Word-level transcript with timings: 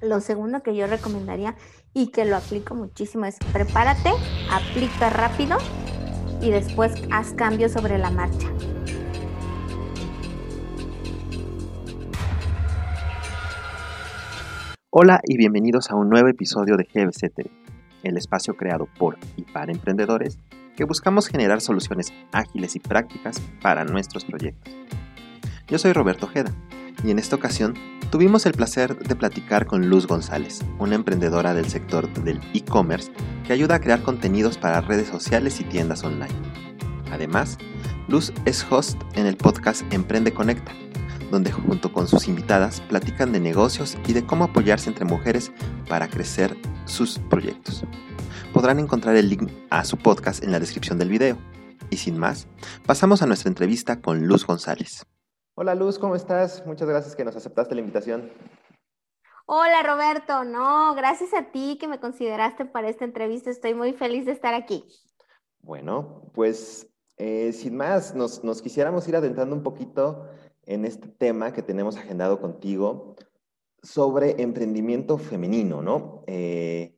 lo 0.00 0.20
segundo 0.20 0.62
que 0.62 0.76
yo 0.76 0.86
recomendaría 0.86 1.56
y 1.92 2.08
que 2.08 2.24
lo 2.24 2.36
aplico 2.36 2.74
muchísimo 2.74 3.24
es 3.24 3.36
prepárate, 3.52 4.10
aplica 4.50 5.10
rápido 5.10 5.58
y 6.40 6.50
después 6.50 6.92
haz 7.10 7.32
cambios 7.32 7.72
sobre 7.72 7.98
la 7.98 8.10
marcha. 8.10 8.48
Hola 14.90 15.20
y 15.24 15.36
bienvenidos 15.36 15.90
a 15.90 15.96
un 15.96 16.08
nuevo 16.08 16.28
episodio 16.28 16.76
de 16.76 16.84
GBC 16.84 17.50
el 18.04 18.16
espacio 18.16 18.54
creado 18.56 18.88
por 18.98 19.18
y 19.36 19.42
para 19.42 19.72
emprendedores 19.72 20.38
que 20.76 20.84
buscamos 20.84 21.26
generar 21.26 21.60
soluciones 21.60 22.12
ágiles 22.32 22.76
y 22.76 22.80
prácticas 22.80 23.40
para 23.60 23.84
nuestros 23.84 24.24
proyectos. 24.24 24.72
Yo 25.66 25.78
soy 25.78 25.92
Roberto 25.92 26.26
Ojeda 26.26 26.52
y 27.04 27.10
en 27.10 27.18
esta 27.18 27.36
ocasión 27.36 27.74
tuvimos 28.10 28.46
el 28.46 28.52
placer 28.52 28.98
de 28.98 29.16
platicar 29.16 29.66
con 29.66 29.88
Luz 29.88 30.06
González, 30.06 30.60
una 30.78 30.94
emprendedora 30.94 31.54
del 31.54 31.68
sector 31.68 32.12
del 32.24 32.40
e-commerce 32.54 33.12
que 33.46 33.52
ayuda 33.52 33.76
a 33.76 33.80
crear 33.80 34.02
contenidos 34.02 34.58
para 34.58 34.80
redes 34.80 35.08
sociales 35.08 35.60
y 35.60 35.64
tiendas 35.64 36.04
online. 36.04 36.34
Además, 37.12 37.58
Luz 38.08 38.32
es 38.44 38.66
host 38.70 39.00
en 39.14 39.26
el 39.26 39.36
podcast 39.36 39.82
Emprende 39.92 40.32
Conecta, 40.32 40.72
donde 41.30 41.52
junto 41.52 41.92
con 41.92 42.08
sus 42.08 42.28
invitadas 42.28 42.80
platican 42.82 43.32
de 43.32 43.40
negocios 43.40 43.98
y 44.06 44.14
de 44.14 44.24
cómo 44.24 44.44
apoyarse 44.44 44.88
entre 44.88 45.04
mujeres 45.04 45.52
para 45.88 46.08
crecer 46.08 46.56
sus 46.86 47.18
proyectos. 47.30 47.84
Podrán 48.52 48.78
encontrar 48.78 49.16
el 49.16 49.28
link 49.28 49.50
a 49.68 49.84
su 49.84 49.98
podcast 49.98 50.42
en 50.42 50.52
la 50.52 50.60
descripción 50.60 50.98
del 50.98 51.10
video. 51.10 51.38
Y 51.90 51.98
sin 51.98 52.18
más, 52.18 52.48
pasamos 52.86 53.22
a 53.22 53.26
nuestra 53.26 53.48
entrevista 53.48 54.00
con 54.00 54.26
Luz 54.26 54.46
González. 54.46 55.04
Hola 55.60 55.74
Luz, 55.74 55.98
¿cómo 55.98 56.14
estás? 56.14 56.64
Muchas 56.66 56.88
gracias 56.88 57.16
que 57.16 57.24
nos 57.24 57.34
aceptaste 57.34 57.74
la 57.74 57.80
invitación. 57.80 58.30
Hola 59.44 59.82
Roberto, 59.82 60.44
no, 60.44 60.94
gracias 60.94 61.34
a 61.34 61.50
ti 61.50 61.78
que 61.80 61.88
me 61.88 61.98
consideraste 61.98 62.64
para 62.64 62.88
esta 62.88 63.04
entrevista, 63.04 63.50
estoy 63.50 63.74
muy 63.74 63.92
feliz 63.92 64.24
de 64.24 64.30
estar 64.30 64.54
aquí. 64.54 64.84
Bueno, 65.58 66.30
pues 66.32 66.88
eh, 67.16 67.52
sin 67.52 67.76
más, 67.76 68.14
nos, 68.14 68.62
quisiéramos 68.62 69.08
ir 69.08 69.16
adentrando 69.16 69.56
un 69.56 69.64
poquito 69.64 70.28
en 70.64 70.84
este 70.84 71.08
tema 71.08 71.52
que 71.52 71.62
tenemos 71.62 71.96
agendado 71.96 72.40
contigo 72.40 73.16
sobre 73.82 74.40
emprendimiento 74.40 75.18
femenino, 75.18 75.82
¿no? 75.82 76.22
Eh, 76.28 76.94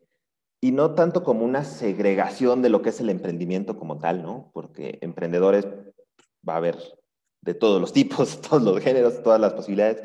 y 0.60 0.72
no 0.72 0.94
tanto 0.94 1.24
como 1.24 1.46
una 1.46 1.64
segregación 1.64 2.60
de 2.60 2.68
lo 2.68 2.82
que 2.82 2.90
es 2.90 3.00
el 3.00 3.08
emprendimiento 3.08 3.78
como 3.78 3.96
tal, 3.96 4.22
¿no? 4.22 4.50
Porque 4.52 4.98
emprendedores 5.00 5.66
va 6.46 6.52
a 6.52 6.58
haber 6.58 6.99
de 7.42 7.54
todos 7.54 7.80
los 7.80 7.92
tipos, 7.92 8.40
todos 8.48 8.62
los 8.62 8.80
géneros, 8.80 9.22
todas 9.22 9.40
las 9.40 9.54
posibilidades, 9.54 10.02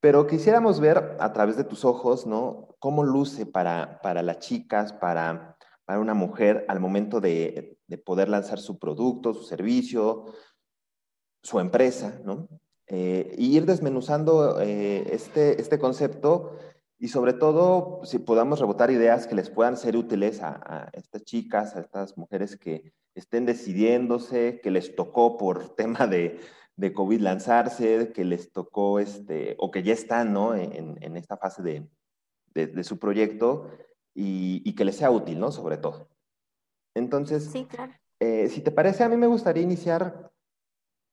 pero 0.00 0.26
quisiéramos 0.26 0.80
ver 0.80 1.16
a 1.18 1.32
través 1.32 1.56
de 1.56 1.64
tus 1.64 1.84
ojos, 1.84 2.26
¿no? 2.26 2.76
Cómo 2.78 3.02
luce 3.02 3.46
para, 3.46 4.00
para 4.02 4.22
las 4.22 4.38
chicas, 4.38 4.92
para, 4.92 5.56
para 5.84 6.00
una 6.00 6.14
mujer 6.14 6.64
al 6.68 6.80
momento 6.80 7.20
de, 7.20 7.78
de, 7.86 7.98
poder 7.98 8.28
lanzar 8.28 8.58
su 8.58 8.78
producto, 8.78 9.34
su 9.34 9.42
servicio, 9.42 10.26
su 11.42 11.58
empresa, 11.60 12.20
¿no? 12.24 12.48
Eh, 12.88 13.34
y 13.36 13.56
ir 13.56 13.66
desmenuzando 13.66 14.60
eh, 14.60 15.08
este, 15.10 15.60
este 15.60 15.78
concepto 15.78 16.56
y 16.98 17.08
sobre 17.08 17.32
todo 17.32 18.00
si 18.04 18.20
podamos 18.20 18.60
rebotar 18.60 18.92
ideas 18.92 19.26
que 19.26 19.34
les 19.34 19.50
puedan 19.50 19.76
ser 19.76 19.96
útiles 19.96 20.40
a, 20.40 20.60
a 20.64 20.90
estas 20.92 21.24
chicas, 21.24 21.74
a 21.74 21.80
estas 21.80 22.16
mujeres 22.16 22.56
que 22.56 22.92
estén 23.16 23.44
decidiéndose, 23.44 24.60
que 24.62 24.70
les 24.70 24.94
tocó 24.94 25.36
por 25.36 25.68
tema 25.74 26.06
de, 26.06 26.38
de 26.76 26.92
COVID 26.92 27.20
lanzarse, 27.20 28.12
que 28.12 28.24
les 28.24 28.52
tocó, 28.52 28.98
este, 29.00 29.56
o 29.58 29.70
que 29.70 29.82
ya 29.82 29.92
están 29.92 30.32
¿no? 30.32 30.54
en, 30.54 30.98
en 31.02 31.16
esta 31.16 31.36
fase 31.36 31.62
de, 31.62 31.88
de, 32.54 32.84
su 32.84 32.98
proyecto 32.98 33.70
y, 34.14 34.62
y, 34.64 34.74
que 34.74 34.84
les 34.84 34.96
sea 34.96 35.10
útil, 35.10 35.38
¿no? 35.38 35.52
Sobre 35.52 35.76
todo. 35.76 36.08
Entonces, 36.94 37.44
sí, 37.44 37.66
claro. 37.66 37.92
eh, 38.20 38.48
si 38.48 38.60
te 38.62 38.70
parece, 38.70 39.04
a 39.04 39.08
mí 39.08 39.16
me 39.16 39.26
gustaría 39.26 39.62
iniciar 39.62 40.32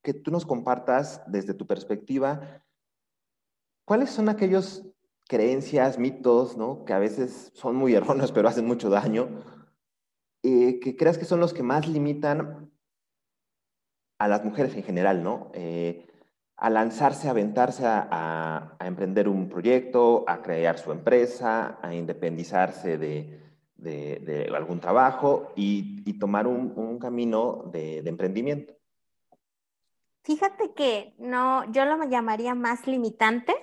que 0.02 0.14
tú 0.14 0.32
nos 0.32 0.46
compartas 0.46 1.22
desde 1.28 1.54
tu 1.54 1.66
perspectiva, 1.66 2.64
¿cuáles 3.86 4.10
son 4.10 4.30
aquellos 4.30 4.86
creencias, 5.28 5.98
mitos, 5.98 6.58
¿no? 6.58 6.84
que 6.86 6.94
a 6.94 7.00
veces 7.00 7.52
son 7.54 7.76
muy 7.76 7.94
erróneos, 7.94 8.32
pero 8.32 8.50
hacen 8.50 8.66
mucho 8.66 8.90
daño, 8.90 9.44
eh, 10.44 10.80
que 10.80 10.96
creas 10.98 11.18
que 11.18 11.26
son 11.26 11.40
los 11.40 11.54
que 11.54 11.64
más 11.64 11.88
limitan 11.88 12.73
a 14.18 14.28
las 14.28 14.44
mujeres 14.44 14.76
en 14.76 14.84
general, 14.84 15.24
¿no? 15.24 15.52
Eh, 15.54 16.08
a 16.58 16.70
lanzarse, 16.70 17.28
a 17.28 17.32
aventarse 17.32 17.84
a, 17.86 18.78
emprender 18.80 19.28
un 19.28 19.50
proyecto, 19.50 20.24
a 20.28 20.42
crear 20.42 20.78
su 20.78 20.92
empresa, 20.92 21.78
a 21.82 21.94
independizarse 21.94 22.98
de, 22.98 24.50
algún 24.56 24.80
trabajo 24.80 25.52
y, 25.56 26.14
tomar 26.20 26.48
un, 26.48 27.00
camino 27.00 27.70
de, 27.72 27.98
emprendimiento. 28.00 28.74
Fíjate 30.24 30.74
que 30.74 31.14
no, 31.18 31.70
yo 31.74 31.84
lo 31.84 32.02
llamaría 32.06 32.56
más 32.56 32.88
limitantes, 32.88 33.58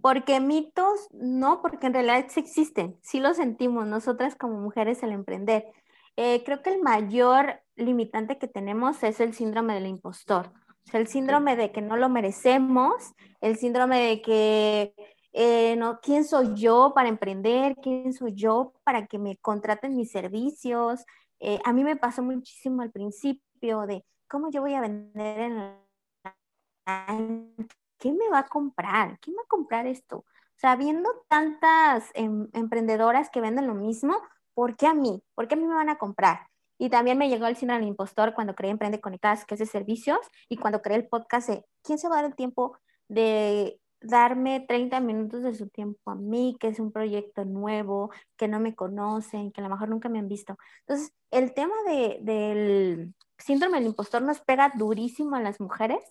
porque 0.00 0.38
mitos 0.38 1.08
no, 1.12 1.60
porque 1.62 1.88
en 1.88 1.94
realidad 1.94 2.26
sí 2.28 2.38
existen, 2.38 2.96
sí 3.02 3.18
lo 3.18 3.34
sentimos 3.34 3.88
nosotras 3.88 4.36
como 4.36 4.60
mujeres 4.60 5.02
al 5.02 5.10
emprender. 5.10 5.64
Eh, 6.16 6.42
creo 6.44 6.62
que 6.62 6.74
el 6.74 6.82
mayor 6.82 7.60
limitante 7.76 8.38
que 8.38 8.48
tenemos 8.48 9.02
es 9.02 9.20
el 9.20 9.34
síndrome 9.34 9.74
del 9.74 9.86
impostor. 9.86 10.52
O 10.86 10.90
sea, 10.90 11.00
el 11.00 11.06
síndrome 11.06 11.56
de 11.56 11.72
que 11.72 11.82
no 11.82 11.96
lo 11.96 12.08
merecemos, 12.08 13.14
el 13.40 13.56
síndrome 13.56 14.00
de 14.00 14.22
que, 14.22 14.94
eh, 15.32 15.76
no, 15.76 16.00
¿quién 16.00 16.24
soy 16.24 16.54
yo 16.54 16.92
para 16.94 17.08
emprender? 17.08 17.76
¿Quién 17.82 18.12
soy 18.12 18.34
yo 18.34 18.72
para 18.84 19.06
que 19.06 19.18
me 19.18 19.36
contraten 19.38 19.96
mis 19.96 20.10
servicios? 20.10 21.04
Eh, 21.38 21.58
a 21.64 21.72
mí 21.72 21.84
me 21.84 21.96
pasó 21.96 22.22
muchísimo 22.22 22.82
al 22.82 22.90
principio 22.90 23.86
de, 23.86 24.04
¿cómo 24.28 24.50
yo 24.50 24.60
voy 24.60 24.74
a 24.74 24.80
vender 24.80 25.40
en 25.40 25.90
¿Quién 27.98 28.16
me 28.16 28.28
va 28.30 28.40
a 28.40 28.48
comprar? 28.48 29.18
¿Quién 29.20 29.36
va 29.36 29.42
a 29.42 29.48
comprar 29.48 29.86
esto? 29.86 30.18
O 30.18 30.24
sea, 30.56 30.76
viendo 30.76 31.10
tantas 31.28 32.10
em, 32.14 32.48
emprendedoras 32.52 33.30
que 33.30 33.40
venden 33.40 33.66
lo 33.66 33.74
mismo, 33.74 34.16
¿por 34.60 34.76
qué 34.76 34.86
a 34.86 34.92
mí? 34.92 35.22
¿Por 35.34 35.48
qué 35.48 35.54
a 35.54 35.56
mí 35.56 35.66
me 35.66 35.74
van 35.74 35.88
a 35.88 35.96
comprar? 35.96 36.40
Y 36.76 36.90
también 36.90 37.16
me 37.16 37.30
llegó 37.30 37.46
el 37.46 37.56
síndrome 37.56 37.80
del 37.80 37.88
impostor 37.88 38.34
cuando 38.34 38.54
creé 38.54 38.70
Emprende 38.70 39.00
Conectadas, 39.00 39.46
que 39.46 39.54
es 39.54 39.58
de 39.58 39.64
servicios, 39.64 40.18
y 40.50 40.58
cuando 40.58 40.82
creé 40.82 40.98
el 40.98 41.08
podcast 41.08 41.48
¿quién 41.82 41.96
se 41.98 42.10
va 42.10 42.18
a 42.18 42.20
dar 42.20 42.30
el 42.30 42.36
tiempo 42.36 42.76
de 43.08 43.80
darme 44.02 44.60
30 44.68 45.00
minutos 45.00 45.42
de 45.44 45.54
su 45.54 45.70
tiempo 45.70 46.10
a 46.10 46.14
mí, 46.14 46.58
que 46.60 46.68
es 46.68 46.78
un 46.78 46.92
proyecto 46.92 47.46
nuevo, 47.46 48.10
que 48.36 48.48
no 48.48 48.60
me 48.60 48.74
conocen, 48.74 49.50
que 49.50 49.62
a 49.62 49.64
lo 49.64 49.70
mejor 49.70 49.88
nunca 49.88 50.10
me 50.10 50.18
han 50.18 50.28
visto? 50.28 50.58
Entonces, 50.80 51.14
el 51.30 51.54
tema 51.54 51.76
de, 51.86 52.18
del 52.20 53.14
síndrome 53.38 53.78
del 53.78 53.86
impostor 53.86 54.20
nos 54.20 54.42
pega 54.42 54.72
durísimo 54.76 55.36
a 55.36 55.40
las 55.40 55.58
mujeres. 55.58 56.04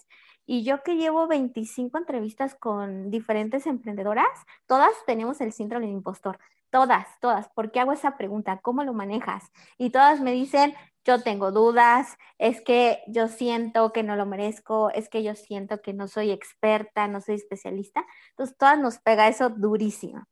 Y 0.48 0.64
yo 0.64 0.82
que 0.82 0.96
llevo 0.96 1.28
25 1.28 2.00
entrevistas 2.00 2.56
con 2.56 3.12
diferentes 3.12 3.68
emprendedoras, 3.68 4.26
todas 4.66 4.90
tenemos 5.06 5.40
el 5.40 5.54
síndrome 5.54 5.86
del 5.86 5.98
impostor. 5.98 6.40
Todas, 6.72 7.08
todas. 7.20 7.50
¿Por 7.50 7.72
qué 7.72 7.80
hago 7.80 7.94
esa 7.94 8.18
pregunta? 8.18 8.60
¿Cómo 8.62 8.84
lo 8.84 8.94
manejas? 8.94 9.44
Y 9.78 9.90
todas 9.90 10.22
me 10.22 10.32
dicen, 10.34 10.74
yo 11.04 11.24
tengo 11.24 11.52
dudas, 11.52 12.18
es 12.38 12.62
que 12.62 13.00
yo 13.08 13.28
siento 13.28 13.92
que 13.92 14.04
no 14.04 14.16
lo 14.16 14.26
merezco, 14.26 14.92
es 14.92 15.10
que 15.10 15.24
yo 15.24 15.34
siento 15.36 15.82
que 15.82 15.94
no 15.94 16.08
soy 16.08 16.30
experta, 16.32 17.08
no 17.08 17.22
soy 17.22 17.36
especialista. 17.36 18.06
Entonces, 18.32 18.56
todas 18.58 18.80
nos 18.80 19.00
pega 19.00 19.28
eso 19.28 19.50
durísimo. 19.50 20.26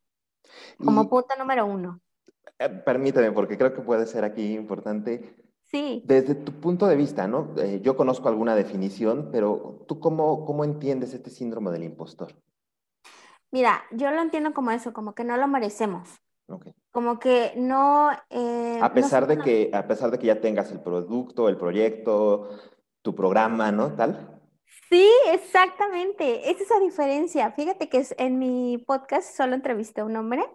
Como 0.84 1.09
punto 1.09 1.36
número 1.38 1.66
uno. 1.66 2.00
Eh, 2.59 2.70
permíteme, 2.70 3.31
porque 3.31 3.58
creo 3.58 3.74
que 3.74 3.81
puede 3.81 4.06
ser 4.06 4.24
aquí 4.24 4.53
importante. 4.53 5.36
Sí. 5.64 6.03
Desde 6.06 6.36
tu 6.36 6.53
punto 6.62 6.88
de 6.88 6.96
vista, 6.96 7.28
¿no? 7.28 7.53
Eh, 7.58 7.81
yo 7.81 7.97
conozco 7.97 8.30
alguna 8.30 8.56
definición, 8.56 9.30
pero 9.31 9.84
¿tú 9.88 10.00
cómo, 10.00 10.46
cómo 10.46 10.64
entiendes 10.64 11.14
este 11.14 11.30
síndrome 11.30 11.72
del 11.72 11.84
impostor? 11.84 12.34
Mira, 13.52 13.84
yo 13.92 14.12
lo 14.12 14.22
entiendo 14.22 14.53
como 14.53 14.72
eso, 14.72 14.94
como 14.94 15.14
que 15.14 15.24
no 15.24 15.38
lo 15.38 15.47
merecemos. 15.47 16.22
Como 16.91 17.20
que 17.20 17.53
no... 17.58 18.11
Eh, 18.29 18.79
a, 18.82 18.94
pesar 18.94 19.28
de 19.28 19.38
que, 19.38 19.70
a 19.73 19.88
pesar 19.88 20.11
de 20.11 20.17
que 20.17 20.28
ya 20.28 20.41
tengas 20.41 20.72
el 20.72 20.82
producto, 20.82 21.49
el 21.49 21.58
proyecto, 21.58 22.49
tu 23.02 23.14
programa, 23.14 23.72
¿no? 23.72 23.94
Tal. 23.94 24.41
Sí, 24.90 25.09
exactamente. 25.32 26.49
Es 26.49 26.61
esa 26.61 26.79
diferencia. 26.79 27.52
Fíjate 27.52 27.90
que 27.90 28.05
en 28.17 28.40
mi 28.40 28.78
podcast 28.78 29.35
solo 29.35 29.55
entrevisté 29.55 30.02
a 30.02 30.05
un 30.05 30.16
hombre 30.16 30.46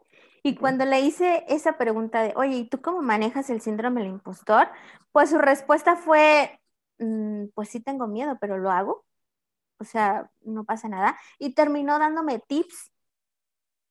y 0.43 0.56
cuando 0.56 0.85
le 0.85 1.00
hice 1.00 1.44
esa 1.49 1.79
pregunta 1.79 2.23
de, 2.23 2.33
oye, 2.37 2.56
¿y 2.56 2.69
tú 2.69 2.81
cómo 2.81 3.03
manejas 3.03 3.49
el 3.50 3.61
síndrome 3.61 4.03
del 4.03 4.11
impostor? 4.11 4.69
Pues 5.12 5.31
su 5.31 5.39
respuesta 5.39 5.97
fue, 5.97 6.61
mm, 6.99 7.49
pues 7.55 7.69
sí 7.69 7.81
tengo 7.81 8.06
miedo, 8.09 8.39
pero 8.41 8.59
lo 8.59 8.71
hago. 8.71 9.05
O 9.79 9.85
sea, 9.85 10.31
no 10.43 10.65
pasa 10.65 10.89
nada. 10.89 11.19
Y 11.39 11.55
terminó 11.55 11.99
dándome 11.99 12.39
tips 12.41 12.92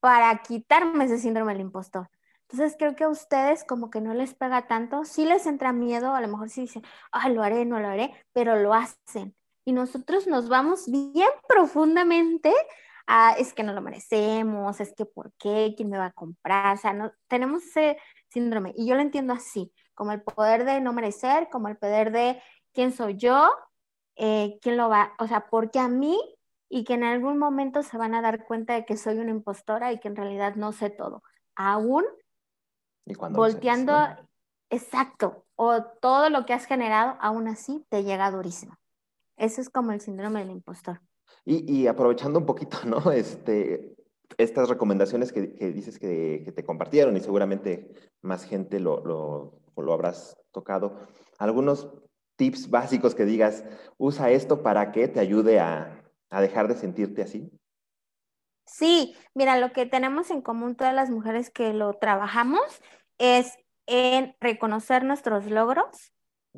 para 0.02 0.38
quitarme 0.42 1.06
ese 1.06 1.18
síndrome 1.18 1.54
del 1.54 1.62
impostor. 1.62 2.10
Entonces 2.50 2.76
creo 2.78 2.98
que 2.98 3.06
a 3.06 3.10
ustedes 3.10 3.64
como 3.64 3.90
que 3.90 4.02
no 4.02 4.14
les 4.14 4.34
pega 4.34 4.68
tanto, 4.68 5.06
sí 5.06 5.24
les 5.24 5.46
entra 5.46 5.72
miedo, 5.72 6.14
a 6.14 6.20
lo 6.20 6.28
mejor 6.28 6.50
sí 6.50 6.62
dicen, 6.62 6.84
ah, 7.14 7.30
lo 7.30 7.44
haré, 7.44 7.64
no 7.64 7.80
lo 7.80 7.88
haré, 7.88 8.14
pero 8.34 8.58
lo 8.58 8.74
hacen. 8.74 9.34
Y 9.64 9.72
nosotros 9.72 10.28
nos 10.28 10.50
vamos 10.50 10.92
bien 10.92 11.30
profundamente 11.48 12.54
ah, 13.08 13.36
es 13.38 13.54
que 13.54 13.64
no 13.64 13.74
lo 13.74 13.82
merecemos, 13.82 14.80
es 14.80 14.94
que 14.94 15.06
por 15.06 15.34
qué, 15.34 15.74
quién 15.76 15.90
me 15.90 15.98
va 15.98 16.08
a 16.08 16.12
comprar, 16.14 16.76
o 16.76 16.80
sea, 16.80 16.94
no, 16.94 17.12
tenemos 17.28 17.64
ese 17.64 17.98
síndrome 18.30 18.74
y 18.78 18.88
yo 18.88 18.96
lo 18.96 19.02
entiendo 19.02 19.34
así, 19.34 19.74
como 19.94 20.14
el 20.14 20.22
poder 20.22 20.66
de 20.66 20.80
no 20.82 20.94
merecer, 20.94 21.50
como 21.52 21.68
el 21.68 21.78
poder 21.78 22.12
de 22.12 22.42
quién 22.74 22.94
soy 22.94 23.18
yo, 23.18 23.52
eh, 24.16 24.58
quién 24.62 24.78
lo 24.78 24.90
va, 24.90 25.14
o 25.20 25.28
sea, 25.28 25.48
porque 25.50 25.80
a 25.80 25.88
mí 25.90 26.18
y 26.74 26.86
que 26.86 26.94
en 26.94 27.04
algún 27.04 27.38
momento 27.38 27.84
se 27.84 27.98
van 27.98 28.16
a 28.16 28.22
dar 28.22 28.46
cuenta 28.46 28.74
de 28.74 28.86
que 28.86 28.96
soy 28.96 29.20
una 29.20 29.32
impostora 29.32 29.92
y 29.92 30.00
que 30.00 30.08
en 30.08 30.16
realidad 30.16 30.56
no 30.56 30.72
sé 30.72 30.90
todo, 30.90 31.22
aún 31.54 32.06
volteando, 33.34 33.94
exacto, 34.70 35.46
o 35.56 35.84
todo 35.84 36.30
lo 36.30 36.46
que 36.46 36.54
has 36.54 36.66
generado, 36.66 37.18
aún 37.20 37.50
así 37.50 37.86
te 37.90 38.04
llega 38.04 38.32
durísimo. 38.32 38.78
Eso 39.36 39.60
es 39.60 39.70
como 39.70 39.92
el 39.92 40.00
síndrome 40.00 40.40
del 40.40 40.52
impostor. 40.52 41.02
Y, 41.44 41.88
aprovechando 41.88 42.40
un 42.40 42.46
poquito, 42.46 42.78
¿no? 42.86 43.12
Este, 43.12 43.94
estas 44.38 44.70
recomendaciones 44.70 45.34
que, 45.34 45.42
dices 45.42 46.00
que, 46.00 46.54
te 46.56 46.64
compartieron 46.64 47.18
y 47.18 47.20
seguramente 47.20 47.92
más 48.22 48.46
gente 48.46 48.80
lo, 48.80 49.04
lo, 49.76 49.94
habrás 49.94 50.38
tocado. 50.52 51.00
Algunos 51.38 51.90
tips 52.38 52.70
básicos 52.70 53.14
que 53.14 53.26
digas, 53.26 53.66
usa 53.98 54.32
esto 54.32 54.64
para 54.64 54.94
que 54.94 55.10
te 55.10 55.20
ayude 55.20 55.60
a, 55.60 56.01
a 56.32 56.42
dejar 56.42 56.68
de 56.68 56.76
sentirte 56.76 57.22
así. 57.22 57.52
Sí, 58.66 59.16
mira, 59.36 59.58
lo 59.58 59.74
que 59.74 59.86
tenemos 59.86 60.32
en 60.32 60.42
común 60.42 60.76
todas 60.76 60.94
las 60.94 61.10
mujeres 61.10 61.50
que 61.50 61.74
lo 61.74 61.94
trabajamos 61.94 62.62
es 63.18 63.54
en 63.86 64.36
reconocer 64.40 65.04
nuestros 65.04 65.46
logros, 65.48 66.14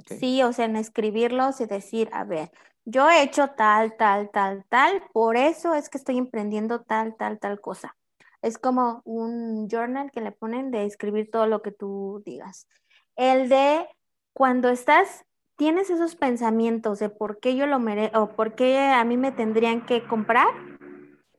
sí, 0.05 0.43
o 0.43 0.53
sea, 0.53 0.65
en 0.65 0.75
escribirlos 0.75 1.59
y 1.59 1.65
decir, 1.65 2.09
a 2.13 2.23
ver, 2.23 2.51
yo 2.85 3.09
he 3.09 3.23
hecho 3.23 3.49
tal, 3.57 3.97
tal, 3.97 4.29
tal, 4.31 4.63
tal, 4.69 5.01
por 5.11 5.37
eso 5.37 5.73
es 5.73 5.89
que 5.89 5.97
estoy 5.97 6.17
emprendiendo 6.17 6.81
tal, 6.81 7.15
tal, 7.17 7.39
tal 7.39 7.59
cosa. 7.59 7.95
Es 8.41 8.57
como 8.57 9.01
un 9.05 9.67
journal 9.69 10.11
que 10.11 10.21
le 10.21 10.31
ponen 10.31 10.69
de 10.69 10.85
escribir 10.85 11.31
todo 11.31 11.47
lo 11.47 11.61
que 11.61 11.71
tú 11.71 12.21
digas. 12.25 12.67
El 13.15 13.49
de 13.49 13.87
cuando 14.33 14.69
estás, 14.69 15.25
tienes 15.55 15.89
esos 15.89 16.15
pensamientos 16.15 16.99
de 16.99 17.09
por 17.09 17.39
qué 17.39 17.55
yo 17.55 17.65
lo 17.65 17.79
merezco 17.79 18.21
o 18.21 18.35
por 18.35 18.55
qué 18.55 18.79
a 18.79 19.03
mí 19.03 19.17
me 19.17 19.31
tendrían 19.31 19.85
que 19.85 20.05
comprar, 20.07 20.47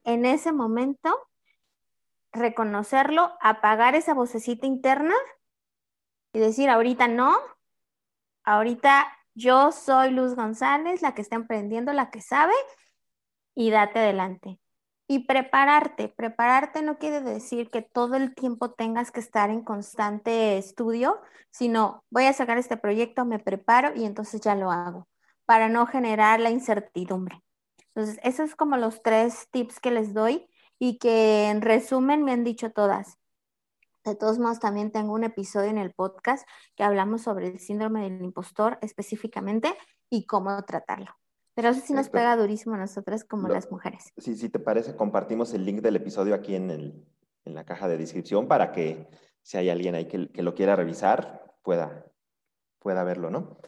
en 0.05 0.27
ese 0.27 0.53
momento, 0.53 1.11
reconocerlo, 2.33 3.33
apagar 3.41 3.95
esa 3.95 4.15
vocecita 4.15 4.67
interna 4.67 5.15
y 6.33 6.39
decir, 6.39 6.69
ahorita 6.69 7.09
no, 7.09 7.37
ahorita 8.45 9.07
yo 9.35 9.73
soy 9.73 10.11
Luz 10.11 10.35
González, 10.35 11.01
la 11.03 11.15
que 11.15 11.23
está 11.23 11.37
emprendiendo, 11.37 11.93
la 11.93 12.11
que 12.11 12.21
sabe, 12.21 12.55
y 13.55 13.71
date 13.71 14.01
adelante. 14.01 14.61
Y 15.06 15.27
prepararte, 15.27 16.09
prepararte 16.09 16.83
no 16.83 16.99
quiere 16.99 17.21
decir 17.21 17.71
que 17.71 17.83
todo 17.83 18.17
el 18.17 18.35
tiempo 18.35 18.73
tengas 18.73 19.11
que 19.11 19.21
estar 19.21 19.51
en 19.51 19.62
constante 19.62 20.56
estudio, 20.56 21.21
sino 21.51 22.05
voy 22.11 22.25
a 22.25 22.33
sacar 22.33 22.56
este 22.56 22.77
proyecto, 22.79 23.25
me 23.27 23.39
preparo 23.39 23.95
y 23.95 24.05
entonces 24.05 24.41
ya 24.41 24.55
lo 24.55 24.71
hago, 24.71 25.09
para 25.45 25.69
no 25.69 25.87
generar 25.87 26.41
la 26.41 26.51
incertidumbre. 26.51 27.43
Entonces, 27.95 28.19
esos 28.25 28.51
es 28.51 28.56
como 28.56 28.77
los 28.77 29.03
tres 29.03 29.49
tips 29.51 29.79
que 29.79 29.91
les 29.91 30.15
doy 30.15 30.49
y 30.79 30.99
que 30.99 31.49
en 31.51 31.61
resumen 31.61 32.25
me 32.25 32.33
han 32.33 32.45
dicho 32.45 32.71
todas. 32.73 33.19
De 34.05 34.15
todos 34.15 34.39
modos, 34.39 34.61
también 34.61 34.93
tengo 34.93 35.15
un 35.15 35.25
episodio 35.25 35.71
en 35.71 35.79
el 35.79 35.93
podcast 35.95 36.47
que 36.77 36.85
hablamos 36.85 37.23
sobre 37.23 37.49
el 37.49 37.59
síndrome 37.61 38.03
del 38.03 38.23
impostor 38.23 38.79
específicamente 38.83 39.75
y 40.11 40.27
cómo 40.27 40.62
tratarlo. 40.65 41.15
Pero 41.55 41.69
eso 41.69 41.81
sí 41.85 41.93
nos 41.93 42.09
pega 42.09 42.37
durísimo 42.37 42.75
a 42.75 42.79
nosotras 42.79 43.25
como 43.25 43.49
las 43.49 43.71
mujeres. 43.71 44.12
Sí, 44.19 44.37
si 44.37 44.49
te 44.49 44.59
parece, 44.59 44.97
compartimos 44.97 45.55
el 45.55 45.65
link 45.65 45.81
del 45.81 45.97
episodio 45.97 46.35
aquí 46.35 46.56
en, 46.56 46.71
el, 46.71 47.05
en 47.45 47.55
la 47.55 47.65
caja 47.65 47.87
de 47.87 47.97
descripción 47.97 48.49
para 48.49 48.73
que 48.73 49.09
si 49.43 49.56
hay 49.56 49.71
alguien 49.71 49.95
ahí 49.95 50.06
que, 50.06 50.31
que 50.31 50.43
lo 50.43 50.55
quiera 50.55 50.75
revisar, 50.75 51.55
pueda, 51.62 52.06
pueda 52.81 53.05
verlo, 53.05 53.31
¿no? 53.31 53.59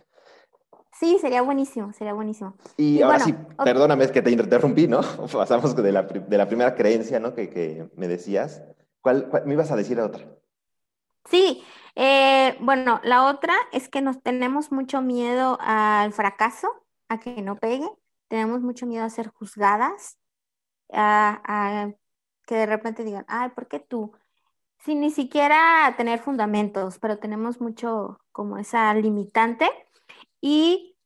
Sí, 0.99 1.19
sería 1.21 1.43
buenísimo, 1.43 1.93
sería 1.93 2.15
buenísimo. 2.15 2.57
Y, 2.77 3.03
ahora 3.03 3.21
sí, 3.21 3.35
perdóname, 3.63 4.05
es 4.05 4.11
que 4.11 4.23
te 4.23 4.31
interrumpí, 4.31 4.89
¿no? 4.89 5.01
Pasamos 5.33 5.77
de 5.77 5.93
la, 5.93 6.03
de 6.03 6.39
la 6.39 6.49
primera 6.49 6.75
creencia, 6.75 7.21
¿no? 7.21 7.35
Que, 7.35 7.51
que 7.51 7.91
me 7.95 8.09
decías 8.09 8.63
¿Cuál, 9.07 9.31
me 9.45 9.53
ibas 9.55 9.71
a 9.71 9.77
decir 9.77 10.01
otra? 10.01 10.27
Sí, 11.27 11.63
eh, 11.95 12.57
bueno, 12.59 13.01
la 13.05 13.27
otra 13.27 13.55
es 13.71 13.89
que 13.89 14.01
nos 14.01 14.21
tenemos 14.21 14.73
mucho 14.73 15.01
miedo 15.01 15.59
al 15.61 16.13
fracaso, 16.13 16.69
a 17.09 17.19
que 17.21 17.43
no 17.43 17.57
pegue, 17.57 17.89
tenemos 18.29 18.61
mucho 18.61 18.87
miedo 18.87 19.05
a 19.05 19.11
ser 19.11 19.29
juzgadas, 19.29 20.19
a, 20.93 21.91
que 22.47 22.55
de 22.55 22.67
repente 22.67 23.05
digan, 23.05 23.25
ay, 23.29 23.51
¿por 23.51 23.69
qué 23.69 23.81
tú? 23.81 24.13
Sin 24.79 25.01
ni 25.01 25.11
siquiera 25.11 25.95
tener 25.97 26.21
fundamentos, 26.21 26.99
pero 26.99 27.19
tenemos 27.19 27.61
mucho 27.61 28.21
como 28.33 28.59
esa 28.59 28.93
limitante 28.95 29.69
y 30.41 30.97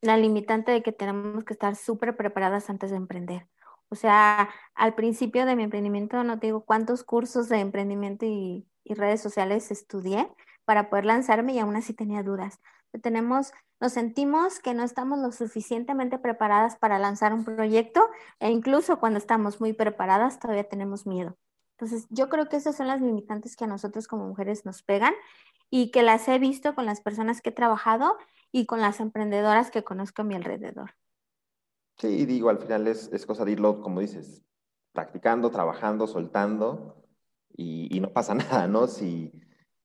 la 0.00 0.16
limitante 0.16 0.72
de 0.72 0.82
que 0.82 0.92
tenemos 0.92 1.44
que 1.44 1.52
estar 1.52 1.76
súper 1.76 2.16
preparadas 2.16 2.70
antes 2.70 2.90
de 2.90 2.96
emprender. 2.96 3.48
O 3.90 3.96
sea, 3.96 4.48
al 4.74 4.94
principio 4.94 5.46
de 5.46 5.56
mi 5.56 5.64
emprendimiento 5.64 6.22
no 6.22 6.38
te 6.38 6.46
digo 6.46 6.64
cuántos 6.64 7.02
cursos 7.02 7.48
de 7.48 7.58
emprendimiento 7.58 8.24
y, 8.26 8.66
redes 8.84 9.22
sociales 9.22 9.70
estudié 9.70 10.28
para 10.64 10.90
poder 10.90 11.04
lanzarme 11.04 11.52
y 11.52 11.60
aún 11.60 11.76
así 11.76 11.94
tenía 11.94 12.24
dudas. 12.24 12.58
Tenemos, 13.02 13.52
nos 13.80 13.92
sentimos 13.92 14.58
que 14.58 14.74
no 14.74 14.82
estamos 14.82 15.18
lo 15.18 15.32
suficientemente 15.32 16.18
preparadas 16.18 16.76
para 16.76 16.98
lanzar 16.98 17.32
un 17.32 17.44
proyecto 17.44 18.08
e 18.40 18.50
incluso 18.50 18.98
cuando 18.98 19.18
estamos 19.18 19.60
muy 19.60 19.72
preparadas 19.72 20.38
todavía 20.38 20.68
tenemos 20.68 21.06
miedo. 21.06 21.36
Entonces, 21.78 22.06
yo 22.10 22.28
creo 22.28 22.48
que 22.48 22.56
esas 22.56 22.76
son 22.76 22.88
las 22.88 23.00
limitantes 23.00 23.56
que 23.56 23.64
a 23.64 23.66
nosotros 23.66 24.06
como 24.06 24.26
mujeres 24.26 24.66
nos 24.66 24.82
pegan 24.82 25.14
y 25.70 25.90
que 25.90 26.02
las 26.02 26.28
he 26.28 26.38
visto 26.38 26.74
con 26.74 26.84
las 26.84 27.00
personas 27.00 27.40
que 27.40 27.50
he 27.50 27.52
trabajado 27.52 28.18
y 28.52 28.66
con 28.66 28.80
las 28.80 29.00
emprendedoras 29.00 29.70
que 29.70 29.84
conozco 29.84 30.22
a 30.22 30.24
mi 30.24 30.34
alrededor. 30.34 30.90
Sí, 31.96 32.26
digo, 32.26 32.50
al 32.50 32.58
final 32.58 32.86
es, 32.86 33.24
cosa 33.26 33.44
de 33.44 33.52
irlo, 33.52 33.80
como 33.80 34.00
dices, 34.00 34.42
practicando, 34.92 35.50
trabajando, 35.50 36.06
soltando, 36.06 36.96
y, 37.56 38.00
no 38.00 38.12
pasa 38.12 38.34
nada, 38.34 38.66
¿no? 38.66 38.86
Si, 38.86 39.32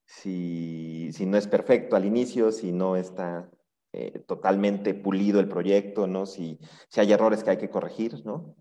si, 0.06 1.10
si, 1.14 1.26
no 1.26 1.38
es 1.38 1.48
perfecto 1.48 1.96
al 1.96 2.06
inicio, 2.06 2.52
si 2.52 2.72
no 2.72 2.96
está 2.96 3.50
eh, 3.92 4.20
totalmente 4.20 4.94
pulido 4.94 5.40
el 5.40 5.48
proyecto, 5.48 6.08
¿no? 6.08 6.26
Si, 6.26 6.60
si, 6.90 7.00
hay 7.00 7.12
errores 7.12 7.44
que 7.44 7.52
hay 7.52 7.58
que 7.58 7.70
corregir, 7.70 8.26
¿no? 8.26 8.56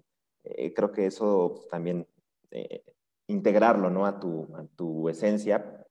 Eh, 0.45 0.73
creo 0.75 0.93
que 0.93 1.07
eso 1.07 1.67
también, 1.71 2.07
eh, 2.51 2.85
integrarlo, 3.27 3.91
¿no? 3.91 4.07
A 4.07 4.19
tu, 4.19 4.49
a 4.57 4.65
tu 4.77 5.09
esencia 5.09 5.85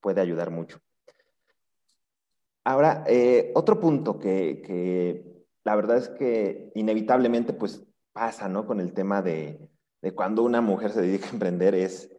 puede 0.00 0.20
ayudar 0.20 0.50
mucho. 0.50 0.80
Ahora, 2.64 3.04
otro 3.54 3.80
punto 3.80 4.18
que, 4.18 4.62
que 4.62 5.30
la 5.64 5.76
verdad 5.76 5.96
es 5.96 6.08
que 6.08 6.70
inevitablemente 6.74 7.52
pues 7.52 7.84
pasa, 8.12 8.48
¿no? 8.48 8.66
Con 8.66 8.80
el 8.80 8.92
tema 8.92 9.22
de, 9.22 9.68
cuando 10.14 10.42
una 10.42 10.60
mujer 10.60 10.90
se 10.92 11.02
dedica 11.02 11.26
a 11.28 11.30
emprender 11.30 11.74
es, 11.74 12.10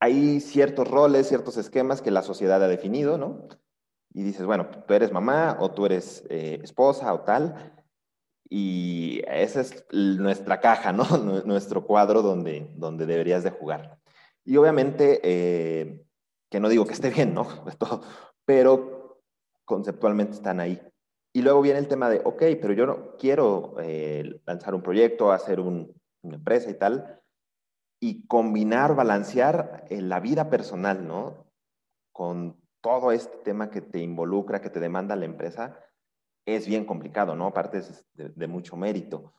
hay 0.00 0.40
ciertos 0.40 0.88
roles, 0.88 1.28
ciertos 1.28 1.56
esquemas 1.56 2.02
que 2.02 2.10
la 2.10 2.22
sociedad 2.22 2.62
ha 2.62 2.68
definido, 2.68 3.18
¿no? 3.18 3.48
Y 4.12 4.22
dices, 4.22 4.46
bueno, 4.46 4.68
tú 4.86 4.94
eres 4.94 5.12
mamá 5.12 5.56
o 5.60 5.70
tú 5.72 5.86
eres 5.86 6.24
eh, 6.30 6.60
esposa 6.62 7.12
o 7.12 7.20
tal, 7.20 7.76
y 8.48 9.22
esa 9.26 9.60
es 9.60 9.84
nuestra 9.92 10.60
caja, 10.60 10.92
¿no? 10.92 11.04
Nuestro 11.44 11.84
cuadro 11.84 12.22
donde, 12.22 12.70
donde 12.76 13.06
deberías 13.06 13.42
de 13.42 13.50
jugar. 13.50 13.98
Y 14.44 14.56
obviamente, 14.56 15.20
eh, 15.22 16.04
que 16.50 16.60
no 16.60 16.68
digo 16.68 16.86
que 16.86 16.92
esté 16.92 17.10
bien, 17.10 17.34
¿no? 17.34 17.46
Pero 18.44 19.20
conceptualmente 19.64 20.34
están 20.34 20.60
ahí. 20.60 20.80
Y 21.32 21.42
luego 21.42 21.60
viene 21.60 21.80
el 21.80 21.88
tema 21.88 22.08
de, 22.08 22.22
ok, 22.24 22.42
pero 22.62 22.72
yo 22.72 22.86
no 22.86 23.16
quiero 23.18 23.74
eh, 23.78 24.40
lanzar 24.46 24.74
un 24.74 24.80
proyecto, 24.80 25.32
hacer 25.32 25.60
una 25.60 25.86
empresa 26.22 26.70
y 26.70 26.74
tal, 26.78 27.20
y 28.00 28.26
combinar, 28.26 28.94
balancear 28.94 29.86
eh, 29.88 30.00
la 30.00 30.20
vida 30.20 30.50
personal, 30.50 31.06
¿no? 31.06 31.46
Con 32.12 32.60
todo 32.80 33.12
este 33.12 33.38
tema 33.38 33.70
que 33.70 33.80
te 33.80 34.00
involucra, 34.00 34.60
que 34.60 34.70
te 34.70 34.80
demanda 34.80 35.16
la 35.16 35.24
empresa, 35.24 35.78
es 36.44 36.66
bien 36.66 36.84
complicado, 36.84 37.34
¿no? 37.34 37.46
Aparte 37.46 37.78
es 37.78 38.06
de, 38.14 38.46
mucho 38.46 38.76
mérito. 38.76 39.34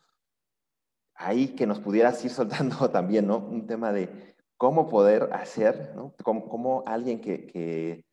Ahí 1.15 1.55
que 1.55 1.65
nos 1.65 1.79
pudieras 1.79 2.23
ir 2.25 2.31
soltando 2.31 2.89
también, 2.89 3.27
¿no? 3.27 3.37
Un 3.37 3.67
tema 3.67 3.91
de 3.91 4.35
cómo 4.57 4.89
poder 4.89 5.29
hacer, 5.33 5.93
¿no? 5.95 6.13
Cómo, 6.23 6.83
alguien 6.85 7.21
que, 7.21 7.47
que, 7.47 8.03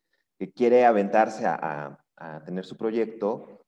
quiere 0.54 0.84
aventarse 0.84 1.46
a, 1.46 1.98
a 2.16 2.44
tener 2.44 2.66
su 2.66 2.76
proyecto, 2.76 3.64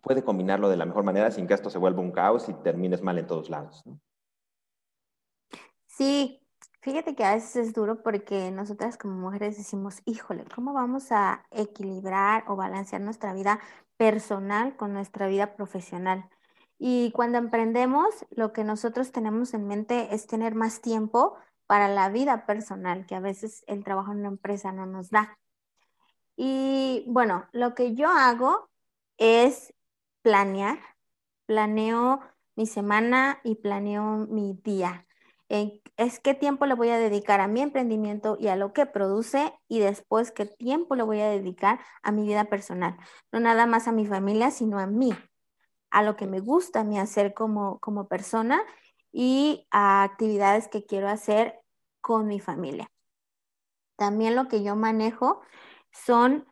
puede 0.00 0.24
combinarlo 0.24 0.70
de 0.70 0.76
la 0.76 0.86
mejor 0.86 1.04
manera 1.04 1.30
sin 1.30 1.46
que 1.46 1.52
esto 1.52 1.68
se 1.68 1.78
vuelva 1.78 2.00
un 2.00 2.12
caos 2.12 2.48
y 2.48 2.54
termines 2.54 3.02
mal 3.02 3.18
en 3.18 3.26
todos 3.26 3.50
lados. 3.50 3.84
Sí, 5.98 6.40
fíjate 6.80 7.14
que 7.16 7.24
a 7.24 7.34
veces 7.34 7.56
es 7.56 7.74
duro 7.74 8.02
porque 8.02 8.50
nosotras 8.52 8.96
como 8.96 9.14
mujeres 9.16 9.56
decimos, 9.56 10.00
híjole, 10.04 10.44
¿cómo 10.54 10.72
vamos 10.72 11.10
a 11.10 11.44
equilibrar 11.50 12.44
o 12.46 12.54
balancear 12.56 13.02
nuestra 13.02 13.32
vida 13.34 13.58
personal 13.96 14.76
con 14.76 14.92
nuestra 14.92 15.26
vida 15.26 15.56
profesional? 15.56 16.28
Y 16.78 17.10
cuando 17.12 17.38
emprendemos, 17.38 18.06
lo 18.30 18.52
que 18.52 18.62
nosotros 18.64 19.10
tenemos 19.10 19.54
en 19.54 19.66
mente 19.66 20.14
es 20.14 20.26
tener 20.28 20.54
más 20.54 20.80
tiempo 20.80 21.36
para 21.66 21.88
la 21.88 22.08
vida 22.10 22.46
personal, 22.46 23.04
que 23.06 23.16
a 23.16 23.20
veces 23.20 23.64
el 23.66 23.82
trabajo 23.82 24.12
en 24.12 24.18
una 24.20 24.28
empresa 24.28 24.70
no 24.72 24.86
nos 24.86 25.10
da. 25.10 25.36
Y 26.36 27.04
bueno, 27.08 27.48
lo 27.52 27.74
que 27.74 27.94
yo 27.96 28.08
hago 28.10 28.70
es 29.18 29.74
planear, 30.22 30.78
planeo 31.46 32.20
mi 32.56 32.66
semana 32.66 33.40
y 33.44 33.56
planeo 33.56 34.26
mi 34.28 34.54
día. 34.64 35.07
Es 35.48 36.20
qué 36.20 36.34
tiempo 36.34 36.66
le 36.66 36.74
voy 36.74 36.90
a 36.90 36.98
dedicar 36.98 37.40
a 37.40 37.48
mi 37.48 37.62
emprendimiento 37.62 38.36
y 38.38 38.48
a 38.48 38.56
lo 38.56 38.72
que 38.72 38.86
produce 38.86 39.52
y 39.66 39.78
después 39.78 40.30
qué 40.30 40.46
tiempo 40.46 40.94
le 40.94 41.02
voy 41.02 41.20
a 41.20 41.28
dedicar 41.30 41.80
a 42.02 42.12
mi 42.12 42.26
vida 42.26 42.44
personal. 42.44 42.96
No 43.32 43.40
nada 43.40 43.66
más 43.66 43.88
a 43.88 43.92
mi 43.92 44.06
familia, 44.06 44.50
sino 44.50 44.78
a 44.78 44.86
mí, 44.86 45.12
a 45.90 46.02
lo 46.02 46.16
que 46.16 46.26
me 46.26 46.40
gusta 46.40 46.80
a 46.80 46.84
mí 46.84 46.98
hacer 46.98 47.32
como, 47.34 47.78
como 47.80 48.08
persona 48.08 48.62
y 49.10 49.66
a 49.70 50.02
actividades 50.02 50.68
que 50.68 50.84
quiero 50.84 51.08
hacer 51.08 51.58
con 52.00 52.26
mi 52.26 52.40
familia. 52.40 52.90
También 53.96 54.36
lo 54.36 54.48
que 54.48 54.62
yo 54.62 54.76
manejo 54.76 55.40
son 55.92 56.46